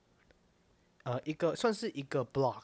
[1.03, 2.63] 呃，一个算是一个 block，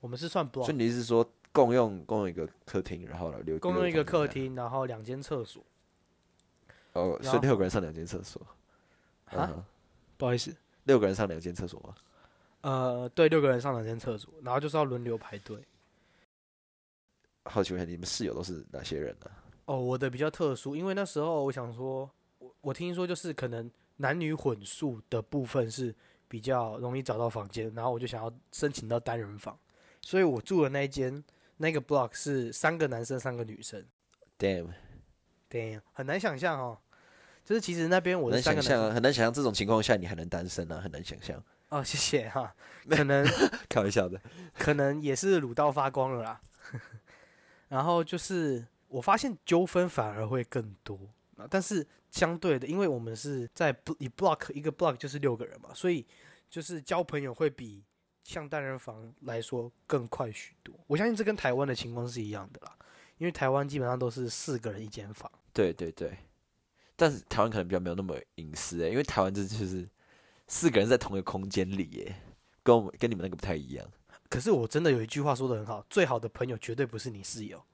[0.00, 0.64] 我们是算 block。
[0.64, 5.60] 所以你是说共用共用一个客厅，然后六共用一个客厅，然后两间厕所。
[6.92, 8.40] 哦，所以六个人上两间厕所。
[9.24, 9.66] 啊，
[10.16, 10.54] 不好意思。
[10.84, 11.94] 六个人上两间厕所吗？
[12.60, 15.60] 呃，对，六个人上两间厕所，然后就是要轮流排队。
[17.44, 19.30] 好奇问一下，你们室友都是哪些人呢？
[19.64, 25.92] 哦，我的比较特殊，因为那时候我想说，我我听说就是可能男女混宿的部分是
[26.28, 29.58] 比较容易找到房间，然后我就想要申请到单人房，
[30.00, 31.22] 所以我住的那一间
[31.58, 33.84] 那个 block 是三个男生三个女生。
[34.38, 36.78] Damn，Damn，很难想象哦。
[37.44, 41.42] 就是其实那边我能想象，很难想象这种情况下你还能单身啊，很难想象。
[41.70, 42.54] 哦，谢谢哈，
[42.88, 43.26] 可能
[43.68, 44.20] 开玩笑的，
[44.58, 46.40] 可能也是卤到发光了啦。
[47.68, 50.98] 然后就是我发现纠纷反而会更多，
[51.50, 56.06] 但是相对的，因为我们是在一 block 一个 block 就是六个人嘛，所以
[56.48, 57.82] 就是交朋友会比
[58.28, 60.74] 像单人房来说更快许多。
[60.86, 62.76] 我相信这跟台湾的情况是一样的啦，
[63.16, 65.32] 因为台湾基本上都是四个人一间房。
[65.54, 66.14] 对对对。
[66.94, 69.88] 但是台湾可能比较没有那么隐私诶，因为台湾这就是
[70.46, 72.16] 四个人在同一个空间里耶，
[72.62, 73.90] 跟我们跟你们那个不太一样。
[74.28, 77.64] 可是我真的有一句话说的很好，最好的朋友绝对不是你室友，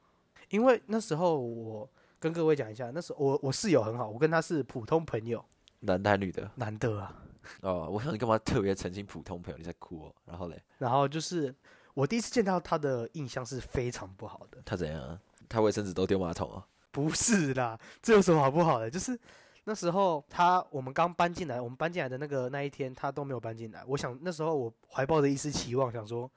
[0.50, 1.90] 因为那时候我
[2.20, 5.44] 跟各位讲一下，那时候我我室友很好，我跟他是普通朋友，
[5.80, 6.48] 男的女的？
[6.54, 7.23] 男的啊。
[7.62, 9.59] 哦，我想你干嘛特别澄清普通朋友？
[9.59, 10.14] 你在哭哦？
[10.24, 10.62] 然后嘞？
[10.78, 11.54] 然后就是
[11.94, 14.62] 我第一次见到他的印象是非常不好的。
[14.64, 15.18] 他怎样？
[15.48, 16.66] 他卫生纸都丢马桶啊？
[16.90, 18.90] 不是啦，这有什么好不好的？
[18.90, 19.18] 就是
[19.64, 23.85] 那时候他我们刚搬进来，我们搬进来的那个那一天，他都没有搬进来。
[23.87, 26.30] 我想那时候我怀抱着一丝期望，想说，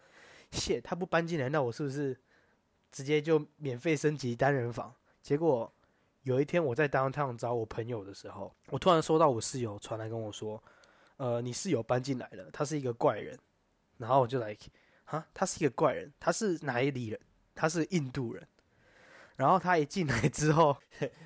[0.51, 2.17] 谢他不搬进来，那我是不是
[2.91, 4.93] 直接就免费升级单人房？
[5.21, 5.71] 结果
[6.23, 10.61] 有一天我在 downtown 找我朋友的时候，我突然收到我室友传来跟我说，
[11.17, 13.37] 呃，你室友搬进来了，他是一个怪人。
[13.97, 14.55] 然后我就来，
[15.05, 17.19] 啊，他是一个怪人，他是哪里人？
[17.55, 18.47] 他是印度人。
[19.35, 20.77] 然后他一进来之后，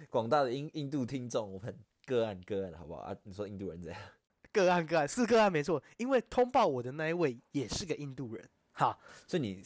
[0.09, 3.15] 广大的印印度听众，我们个案个案好不好啊？
[3.23, 4.01] 你说印度人怎样？
[4.51, 8.49] 个案个案是个案没错，因为通报我的那一位也是个印度人。
[8.73, 9.63] 好，所以你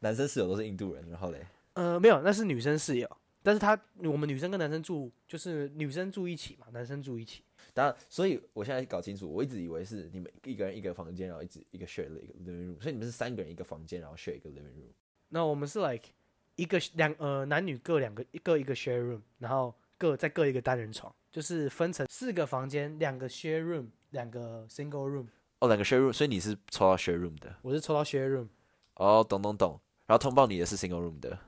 [0.00, 1.46] 男生室友都是印度人，然后嘞？
[1.74, 3.16] 呃，没有，那是女生室友。
[3.42, 7.42] 但是他我们女生跟男生住，就是女生住一起嘛，男生住一起。
[7.74, 14.92] 当然，所以我现在搞清楚，我一直以为是你们一个人一个房间，然后一直一个 share 的一个 living room，所以你们是三个人一个房间，然后 share 一个 living room。
[15.28, 16.08] 那我们是 like
[16.56, 25.26] 一个两呃男女各两个各一个 share room，然后各再各一个单人床，就是分成四个房间，两个 share room，两个 single room。
[25.60, 27.54] 哦，两个 share room，所以你是抽到 share room 的？
[27.62, 28.48] 我是抽到 share room。
[28.94, 29.80] 哦，懂懂懂。
[30.06, 31.38] 然后通报你的是 single room 的？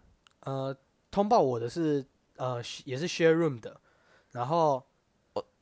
[0.40, 0.76] 呃，
[1.10, 2.04] 通报我的是
[2.36, 3.80] 呃也是 share room 的，
[4.30, 4.84] 然后。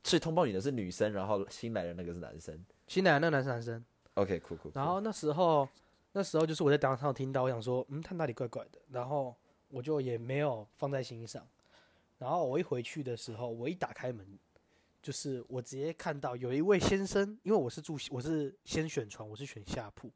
[0.09, 2.65] 所以通报你的是女生，然后新来的那个是男生。
[2.87, 3.85] 新来的那个男生男生。
[4.15, 4.73] OK，酷酷。
[4.75, 5.69] 然后那时候，
[6.13, 8.81] 那时候就是我在当场听到，我想说，嗯，他哪里怪怪的。
[8.89, 9.37] 然后
[9.69, 11.47] 我就也没有放在心上。
[12.17, 14.27] 然后我一回去的时候，我一打开门，
[15.03, 20.11] 就是我直接看到有一位先生，因为我是住我是先选床，我是选下铺。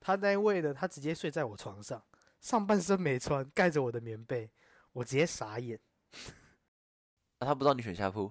[0.00, 2.02] 他那位呢，他直接睡在我床上，
[2.40, 4.50] 上半身没穿，盖着我的棉被，
[4.92, 5.78] 我直接傻眼。
[7.38, 8.28] 那他不知道你选下铺？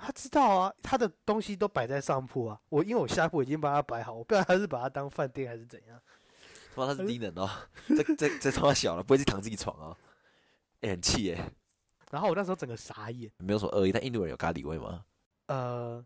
[0.00, 2.60] 他知道啊，他的东西都摆在上铺啊。
[2.68, 6.00] 我因为我下铺已经把他摆好，我不知道他是把它当饭店还是怎样。
[6.74, 7.50] 他妈他是低能哦，
[7.88, 9.96] 这这这他妈小了，不会去躺自己床哦。
[10.80, 11.44] 哎，很气耶。
[12.10, 13.30] 然后我那时候整个傻眼。
[13.38, 15.04] 没有什么恶意，但印度人有咖喱味吗？
[15.46, 16.04] 呃，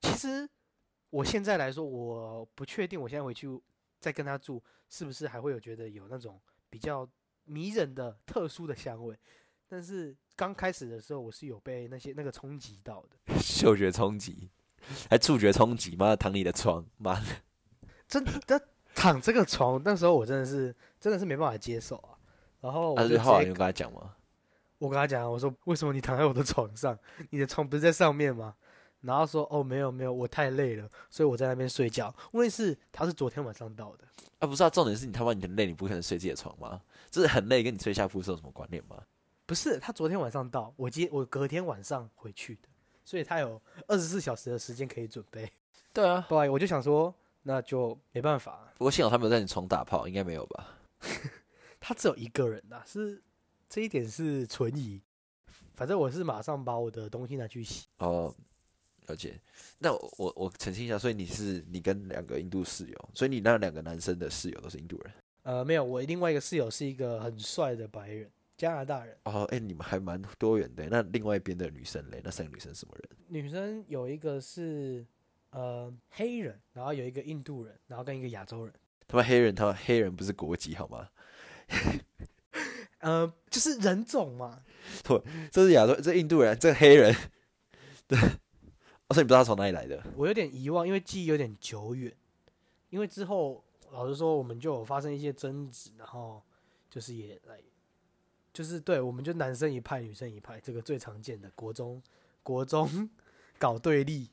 [0.00, 0.48] 其实
[1.10, 3.48] 我现在来说，我不确定，我现在回去
[4.00, 7.08] 再跟他住，是不是还会有觉得有那种比较
[7.44, 9.18] 迷人的特殊的香味？
[9.68, 10.16] 但是。
[10.38, 14.50] 刚开始的时候，我是有被那些那个冲击到的， 嗅觉冲击，
[15.08, 17.26] 还触觉冲击，妈的躺你的床，妈的，
[18.06, 18.60] 真的
[18.94, 22.10] 躺这个床，那时候我真的是真的是没办法接受啊。
[22.60, 24.14] 然后我就后来有跟他讲吗？
[24.76, 26.98] 我跟他讲，我说为什么你躺在我的床上？
[27.30, 28.56] 你的床不是在上面吗？
[29.00, 32.14] 然后说哦没有没有，我太累了，所以我在那边睡觉。
[32.32, 34.04] 问题是他是昨天晚上到的
[34.40, 36.82] 啊，不是啊，重点是你他妈你很累，你不可能睡自己的床吗？
[37.10, 38.98] 就是很累，跟你睡下铺是有什么关联吗？
[39.46, 42.68] 不是他昨天晚上到，我今我隔天晚上回去的，
[43.04, 45.50] 所以他有二十四小时的时间可以准备。
[45.94, 48.72] 对啊，对，我就想说，那就没办法。
[48.76, 50.76] 不过幸好他没有在你床打炮，应该没有吧？
[51.78, 53.22] 他只有一个人呐，是
[53.68, 55.00] 这一点是存疑。
[55.74, 57.86] 反正我是马上把我的东西拿去洗。
[57.98, 58.34] 哦，
[59.06, 59.40] 了解。
[59.78, 65.12] 那我我我澄清一下，所以你是你跟两个印度室友，所以你那两个男生的室友都是印度人？
[65.44, 68.28] 呃，没有，我另外一个室友是一个很帅的白人。
[68.56, 70.88] 加拿大人哦，哎，你们还蛮多元的。
[70.88, 72.22] 那另外一边的女生嘞？
[72.24, 73.18] 那三个女生什么人？
[73.28, 75.06] 女生有一个是
[75.50, 78.72] 呃黑人，然后有一个印度人，然后跟一个亚洲人。
[79.06, 81.10] 他们黑人，他们黑人不是国籍好吗？
[83.00, 84.62] 呃，就是人种嘛。
[85.04, 87.14] 错，这是亚洲，这印度人，这黑人。
[88.08, 88.18] 对，
[89.08, 90.02] 而且你不知道他从哪里来的。
[90.16, 92.10] 我有点遗忘，因为记忆有点久远。
[92.88, 96.42] 因为之后老实说，我们就有发生一些争执，然后
[96.88, 97.60] 就是也来。
[98.56, 102.02] 就是对，我们就男生一派，女生一派，这个最常见的国中，
[102.42, 103.06] 国中
[103.58, 104.30] 搞对立，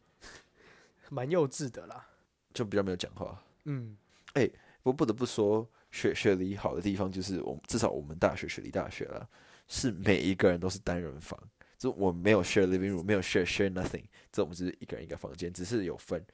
[1.09, 2.07] 蛮幼稚的啦，
[2.53, 3.43] 就比较没有讲话。
[3.65, 3.97] 嗯，
[4.35, 4.49] 哎，
[4.81, 9.29] 我不得不说，雪雪梨好的地方就是我至少我们大学雪梨大学了，
[9.67, 11.37] 是每一个人都是单人房，
[11.77, 16.25] 就我没有 share living room，没有 share share nothing，这我们只是一个人一个房间，只是有分，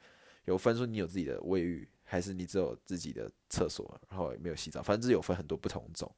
[0.45, 6.13] 有分说你有自己的卫浴，还是你只有自己的厕所，然后也没有洗澡，反正是有分很多不同种。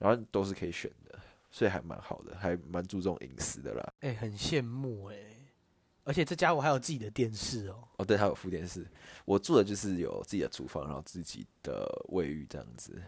[0.00, 1.16] 然后都是可以选的，
[1.50, 3.92] 所以还蛮好的，还蛮注重隐私的啦。
[4.00, 5.16] 哎，很羡慕哎，
[6.04, 7.86] 而且这家伙还有自己的电视哦。
[7.98, 8.86] 哦，对，还有副电视。
[9.26, 12.98] 我住的就是有自己的厨房，然后自己的卫浴这样子，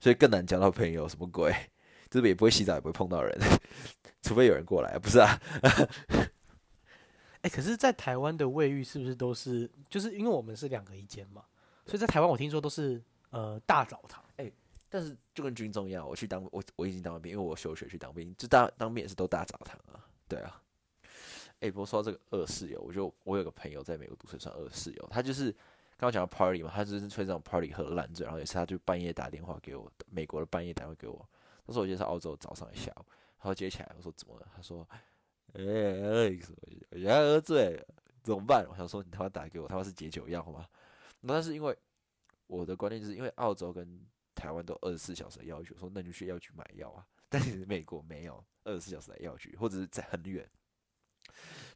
[0.00, 1.06] 所以更难交到朋友。
[1.06, 1.54] 什么鬼？
[2.08, 3.38] 这边也不会洗澡，也不会碰到人，
[4.22, 5.38] 除非有人过来，不是啊？
[7.42, 9.70] 哎，可是，在台湾的卫浴是不是都是？
[9.90, 11.44] 就是因为我们是两个一间嘛，
[11.84, 14.24] 所以在台湾我听说都是呃大澡堂。
[14.38, 14.50] 哎。
[14.88, 20.62] 但是就跟军中一样，我去当我我已经当完兵，因为我休学去当兵，就当当兵也是都大澡堂啊，对啊。
[21.60, 25.50] 哎，不过说到这个二室友，我就我有个朋友在美国读书，算二室友，他就是
[25.96, 31.28] 刚刚讲到 party 嘛，他就是吹这种 party 喝烂醉，然后也是他就半夜打电话给我，美国的半夜打电话给我，
[31.66, 33.04] 他说我今天是澳洲早上下午，
[33.38, 34.46] 然后接起来我说怎么了？
[34.54, 34.86] 他说，
[35.54, 36.38] 哎哎，
[36.92, 37.86] 我要喝醉了，
[38.22, 38.64] 怎么办？
[38.70, 40.64] 我想说你他妈打给我，他妈是解酒药好吗？
[41.20, 41.76] 那但是因为
[42.46, 44.00] 我的观念就是因为澳洲跟
[44.38, 47.04] 台湾都二十四小时的要求，说那就去药局买药啊。
[47.28, 50.48] 但是美国没有二十四小时的药局，或者是在很远，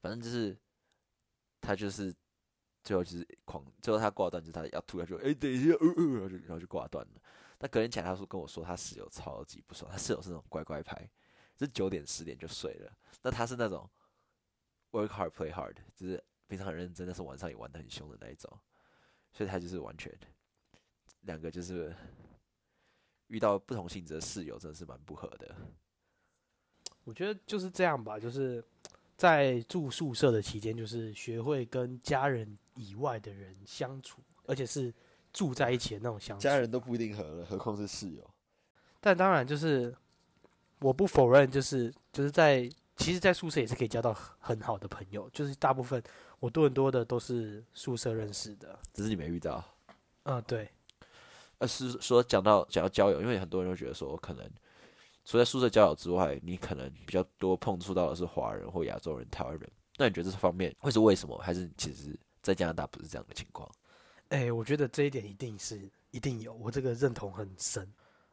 [0.01, 0.57] 反正就是
[1.61, 2.15] 他就是
[2.83, 7.21] 最后就是狂，最后他挂断，就是他要吐下去，哎、等一下，呃呃，然后就然后就挂断了。
[7.59, 11.07] 那隔天起来，他说跟我说他室友超级不爽，他室友是那种乖乖牌，
[11.57, 12.91] 就九点十点就睡了。
[13.21, 13.89] 那他是那种
[14.91, 18.59] work hard play hard，就是平常很认真，但是晚上也玩的很凶的那一种，
[19.33, 20.11] 所以他就是完全
[21.21, 21.95] 两个就是
[23.33, 25.57] 遇到不同性质的室友，真的是蛮不合的。
[27.05, 28.63] 我觉得就是这样吧，就是
[29.17, 34.93] 在住宿舍的期间，就是学会跟家人以外的人相处，而且是
[35.33, 36.43] 住在一起的那种相处。
[36.43, 38.31] 家人都不一定合了，何况是室友。
[39.01, 39.93] 但当然就是
[40.79, 46.01] 我不否认，就是就是在其实，在宿舍也是可以交到很很好的朋友，就是大部分
[46.39, 48.79] 我多很多的都是宿舍认识的。
[48.93, 49.65] 只是你没遇到。
[50.25, 50.71] 嗯，对，
[51.63, 54.45] 呃，是说讲到讲到交友，因为很多人会觉得说，可能
[55.25, 59.71] 除了宿舍交友之外，你可能比较多碰触到的是华人或亚洲人、台湾人。
[59.97, 61.39] 那你觉得这方面会是为什么？
[61.39, 63.71] 还是其实在加拿大不是这样的情况？
[64.31, 67.89] 哎、我觉得这一点一定是一定有，我这个认同很深。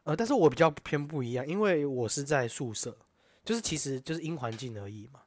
[0.06, 2.98] 呃，但是我比较偏不一样，因为我是在宿舍，
[3.46, 5.22] 就是其实就是因环境而已嘛。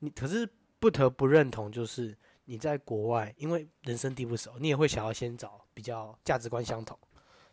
[0.00, 0.46] 你可是
[0.78, 6.98] 不得不认同，就是你在国外，因为人生地不熟，你也会想要先找比较价值观相同，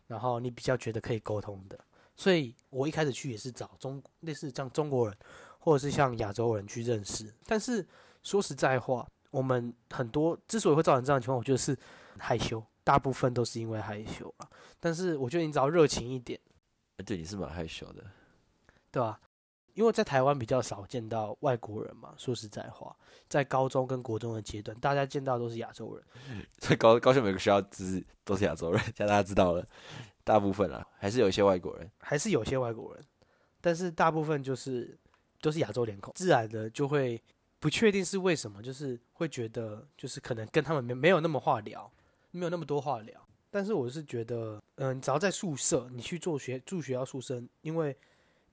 [0.06, 1.78] 然后你比较觉得可以沟通的。
[2.14, 5.16] 所以我一开始去也是找中类似像中国人，
[5.58, 7.32] 或者是像亚洲人去认识。
[7.44, 7.86] 但是
[8.22, 11.76] 说实在话，我们很多之所以会造成这样的情况，我觉得是
[12.18, 14.48] 害羞，大部分都是因为害羞啊。
[14.80, 16.40] 但是我觉得你只要热情一点，
[16.96, 18.02] 呃对，你是蛮害羞的。
[18.90, 19.20] 对吧、
[19.76, 22.96] 因为在台湾比较少见到外国人嘛，说实在话，
[23.28, 26.02] 在高中跟国中的阶段，大家见到都是亚洲人。
[26.56, 29.64] 在高高雄每个学校只是都是亚洲人，现在大家知道了，
[30.24, 31.90] 大部分啊还是有一些外国人。
[31.98, 33.04] 还是有些外国人，
[33.60, 34.98] 但是大部分就是
[35.42, 37.22] 都是亚洲脸孔，自然的就会
[37.60, 41.92] 不确定是为什么，就是会觉得就是可能跟他们没没有那么话聊，
[42.30, 43.20] 没有那么多话聊。
[43.50, 47.94] 但是我是觉得，嗯、只要在宿舍，你去做学住学校宿舍，因为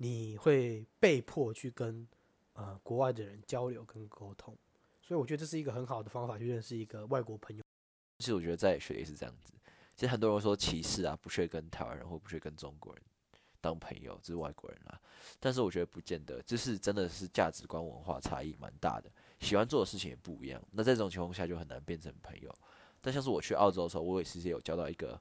[0.04, 2.06] 你会被迫去跟
[2.52, 4.54] 呃国外的人交流跟沟通，
[5.02, 7.64] 所以我觉得这是一个很好的方法去认识一个外国朋友。
[8.20, 9.54] 其实我觉得在学也是这样子。
[9.96, 13.02] 其实很多人说歧视啊，不屑跟台湾人或不屑跟中国人
[13.62, 15.00] 当朋友，这是外国人啦。
[15.40, 20.62] 但是我觉得不见得，就是真的是价值观文化差异蛮大的，喜欢做的事情也不一样。
[20.72, 22.54] 那在这种情况下就很难变成朋友。
[23.00, 25.18] 但像是我去澳洲的时候，我也其实有交到一个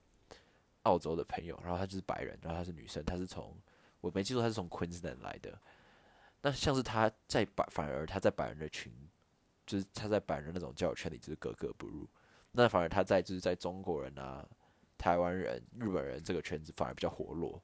[0.82, 3.56] 澳洲的朋友，然后她就是白人，然后她是女生，她是从
[4.02, 5.58] 我没记错，他是从 Queensland 来的。
[6.42, 8.92] 那像是他在白，反而他在白人的群，
[9.64, 12.06] 就是他在白人那种交友圈里就是格格不入。
[12.50, 14.46] 那反而他在就是在中国人啊、
[14.98, 17.62] 台湾人、日本人这个圈子反而比较活络，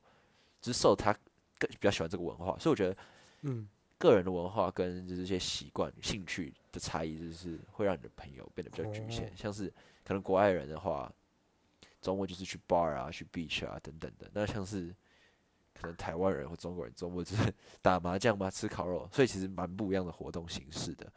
[0.60, 1.12] 就是受他
[1.58, 2.96] 更比较喜欢这个文化，所以我觉得
[3.42, 3.68] 嗯，
[3.98, 9.26] 个人的文化跟就是一些习惯、兴趣的差异，就是会让你的朋友变得比较局限。
[9.26, 9.70] 哦像是
[10.04, 11.12] 可能国外人的话，
[12.00, 14.30] 周末就是去 bar 啊、去 beach 啊等等的。
[14.32, 14.94] 那像是
[15.80, 21.10] 可能台湾人或中国人周末就是 打麻将嘛、吃烤肉，所以其实蛮不一样的活动形式的。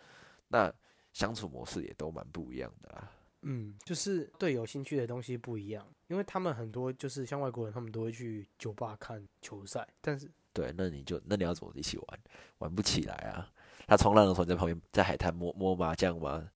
[0.48, 0.74] 那
[1.14, 3.12] 相处模式也都蛮不一样的啦。
[3.42, 12.20] 嗯，就是对有兴趣的东西不一样，因为他们很多就是像外国人，他们都会去酒吧看球赛，但是对，那你就那你要怎么一起玩？
[12.60, 13.52] 玩不起来啊！
[13.88, 16.52] 他冲浪的时候你在旁边在海滩摸摸麻将吗？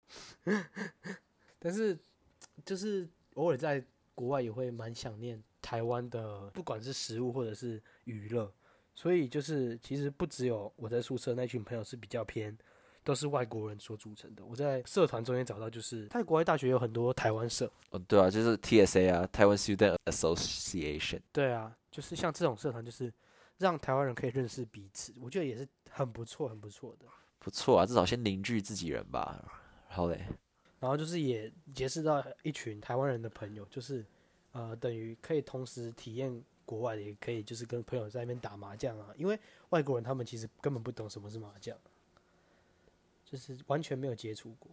[1.57, 1.97] 但是
[2.63, 3.83] 就是偶尔在
[4.13, 8.53] 国外也会蛮想念台湾的，不管是食物或者是娱乐，
[8.93, 12.55] 所以就是其实不只有我在宿舍那群朋友是比较偏。
[13.05, 14.43] 都是外国人所组成的。
[14.43, 21.21] 我在社团中间找到，就是泰国外大学有很多台湾社，哦，对啊，就是 TSA 啊，台湾 Student Association。
[21.31, 23.13] 对啊，就是像这种社团，就是
[23.59, 27.05] 让台湾人可以认识彼此，我觉得也是很不错，很不错的。
[27.37, 29.39] 不错啊，至少先凝聚自己人吧。
[29.87, 30.25] 然后嘞，
[30.79, 34.03] 然后就是也结识到一群台湾人的朋友，就是
[34.55, 39.09] 呃，等于可以同时体验国外的，也可以就是跟朋友在那边打麻将啊。
[39.17, 39.37] 因为
[39.71, 41.77] 外国人他们其实根本不懂什么是麻将，
[43.25, 44.71] 就是完全没有接触过。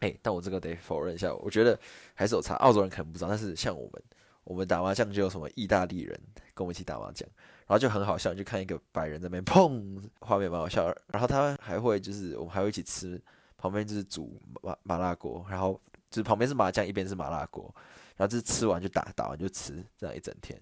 [0.00, 1.78] 哎、但我这个得否认一下，我觉得
[2.14, 2.56] 还是有差。
[2.56, 4.02] 澳洲人可能不知道，但是像我们，
[4.42, 6.20] 我们打麻将就有什么意大利人
[6.52, 7.28] 跟我们一起打麻将，
[7.66, 10.92] 然后就很好笑，就看一个白人在那边 砰，画面蛮好笑。
[11.12, 13.22] 然后他还会就是我们还会一起吃，
[13.56, 15.80] 旁边就是煮麻麻辣锅，然后
[16.10, 17.72] 就是旁边是麻将，一边是麻辣锅，
[18.20, 20.60] 然后就是吃完就打，打完就吃，这样一整天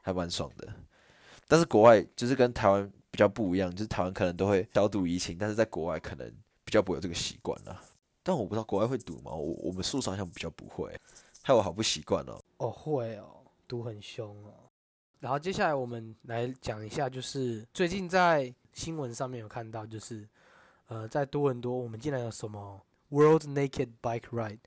[0.00, 0.66] 还蛮爽的。
[1.46, 6.26] 但是国外就是跟台湾比较不一样，就是台湾可能都会消毒疫情，但是在国外可能
[6.64, 7.78] 比较不会有这个习惯啦。
[8.22, 9.30] 但我不知道国外会赌吗？
[9.32, 10.98] 我我们宿舍好像比较不会，
[11.42, 12.40] 害我好不习惯哦。
[12.56, 14.54] 哦，会哦，赌很凶哦。
[15.20, 20.26] 然后接下来我们来讲一下，就是最近在新闻上面有看到，就是
[20.86, 22.80] 呃，在多伦多我们竟然有什么
[23.10, 24.60] World Naked Bike Ride，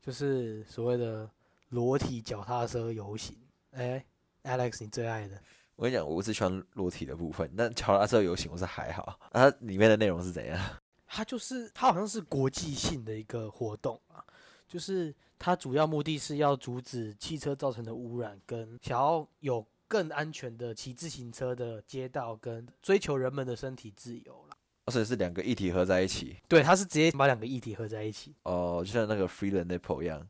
[0.00, 1.28] 就是所谓的
[1.76, 3.36] 裸体脚踏车游行。
[3.72, 4.02] 哎
[4.44, 5.38] ，Alex，你最爱的？
[5.74, 9.20] 我跟你讲，我只喜欢裸体的部分，那脚踏车游行我是还好。
[9.30, 10.58] 它里面的内容是怎样？
[11.06, 14.24] 它就是它好像是国际性的一个活动啊，
[14.66, 24.56] 就是它主要目的是要阻止汽车造成的污染，跟想要有更安全的骑自行车的街道，跟追求人们的身体自由啦。
[24.90, 26.38] 所以是两个议题合在一起。
[26.48, 28.34] 对，它是直接把两个议题合在一起。
[28.44, 30.26] 哦，就像那个 Free the Nipple 一样，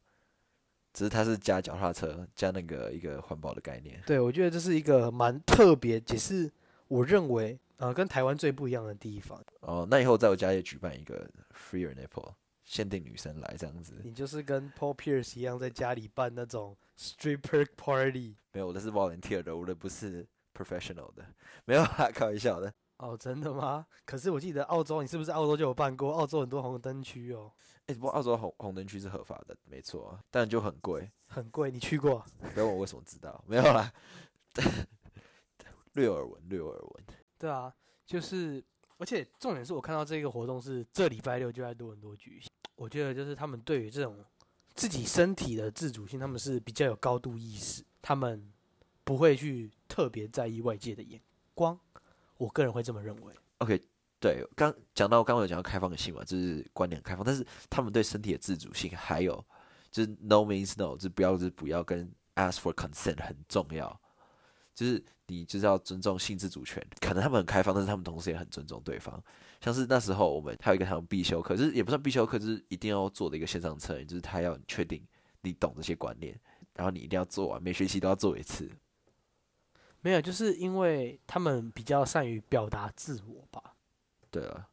[0.96, 4.00] 只是它是加脚踏车，加那个一个环保的概念。
[4.06, 6.50] 对，我觉得这是一个蛮特别，也是
[6.88, 9.38] 我认为呃跟台湾最不一样的地方。
[9.60, 12.32] 哦，那以后在我家也举办一个 Free Nipple，
[12.64, 13.92] 限定女生来这样子。
[14.02, 18.34] 你就是跟 Paul Pierce 一样，在家里办那种 stripper party。
[18.52, 21.22] 没有，我的是 volunteer 的，我的不是 professional 的，
[21.66, 22.72] 没有啦，开玩笑的。
[22.98, 23.86] 哦，真的吗？
[24.04, 26.12] 可是我记得澳洲，你是不是澳洲就有办过？
[26.12, 27.52] 澳洲很多红灯区哦。
[27.86, 31.70] 哎，不过澳洲红红灯区是合法的，没错啊，但就很贵，很贵。
[31.70, 32.24] 你去过？
[32.54, 33.92] 不要问我为什么知道，没有啦，
[35.92, 37.04] 略有耳闻，略有耳闻。
[37.38, 37.72] 对啊，
[38.06, 38.64] 就是，
[38.98, 42.50] 而且重点是我看到这个活动是这礼拜六就在多伦多举行。
[42.76, 44.24] 我觉得就是他们对于这种
[44.74, 48.52] 自己身体的自主性，他们是比较有高度意识，他们
[49.04, 51.20] 不会去特别在意外界的眼
[51.54, 51.78] 光。
[52.36, 53.34] 我个人会这么认为。
[53.58, 53.80] OK，
[54.20, 59.44] 对，刚讲到刚刚有讲到开放性嘛，就是观点开放，但是他们对身体的自主性，还有
[59.90, 63.98] 就是 no means no，就是不要就是不要跟 ask for consent 很重要，
[64.74, 66.84] 就是你就是要尊重性自主权。
[67.00, 69.22] 可能他们很开放，但是他们同时也很尊重对方。
[69.60, 75.02] 像是那时候我们还有一个他们必修课，就是也不算必修课，就是一定要做的一个线上测验，就是他要确定
[75.40, 76.38] 你懂这些观念，
[76.74, 78.70] 然后你一定要做完，每学期都要做一次。
[80.06, 83.74] 没有，就是因为他们比较善于表达自我吧。
[84.30, 84.68] 对啊，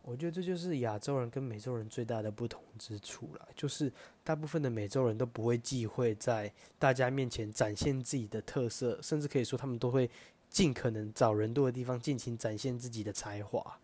[0.00, 3.46] 我觉得这就是亚洲人跟美洲人最大的不同之处了。
[3.54, 3.92] 就是
[4.24, 10.10] 大部分的美洲人都不会忌讳在大家面前展现自己的特色，甚至可以说他们都会
[10.48, 13.78] 尽可能找人多的地方尽情展现自己的才华。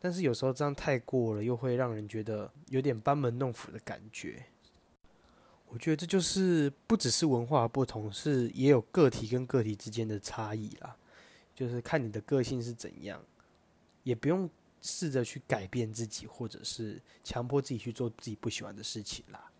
[0.00, 4.44] 但是有时候这样太过了，又会让人觉得有点班门弄斧的感觉。
[5.74, 10.96] 我觉得这就是不只是文化不同，是也有个体跟个体之间的差异啦。
[11.52, 13.20] 就是看你的个性是怎样，
[14.04, 14.48] 也不用
[14.80, 19.50] 试着去改变自己，或者是强迫自己去做自己不喜欢的事情啦。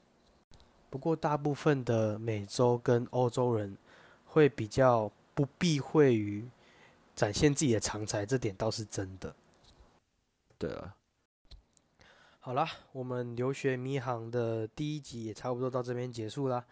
[0.89, 3.77] 不过大部分的美洲跟欧洲人
[4.25, 6.49] 会比较不避讳于
[7.17, 9.35] 展现自己的长才，这点倒是真的。
[10.57, 10.95] 对啊。
[12.45, 16.63] 好啦，我们留学迷航的第一集也差不多到这边结束啦。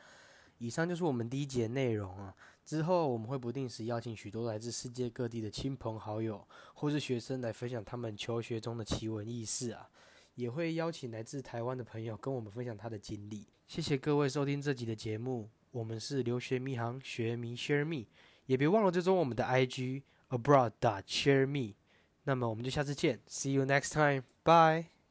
[0.59, 2.37] 以上就是我们第一集的内容啊。
[2.63, 9.89] 之后我们会不定时邀请许多来自世界各地的亲朋好友或是学生来分享他们求学中的奇闻异事啊，
[10.35, 13.47] 也会邀请来自台湾的朋友跟我们分享他的经历。
[13.67, 18.09] 谢谢各位收听这集的节目，我们是留学迷航学迷 Share Me，
[18.45, 21.77] 也别忘了追踪我们的 IG abroad dot share me。
[22.25, 25.02] 那么我们就下次见，See you next time，bye。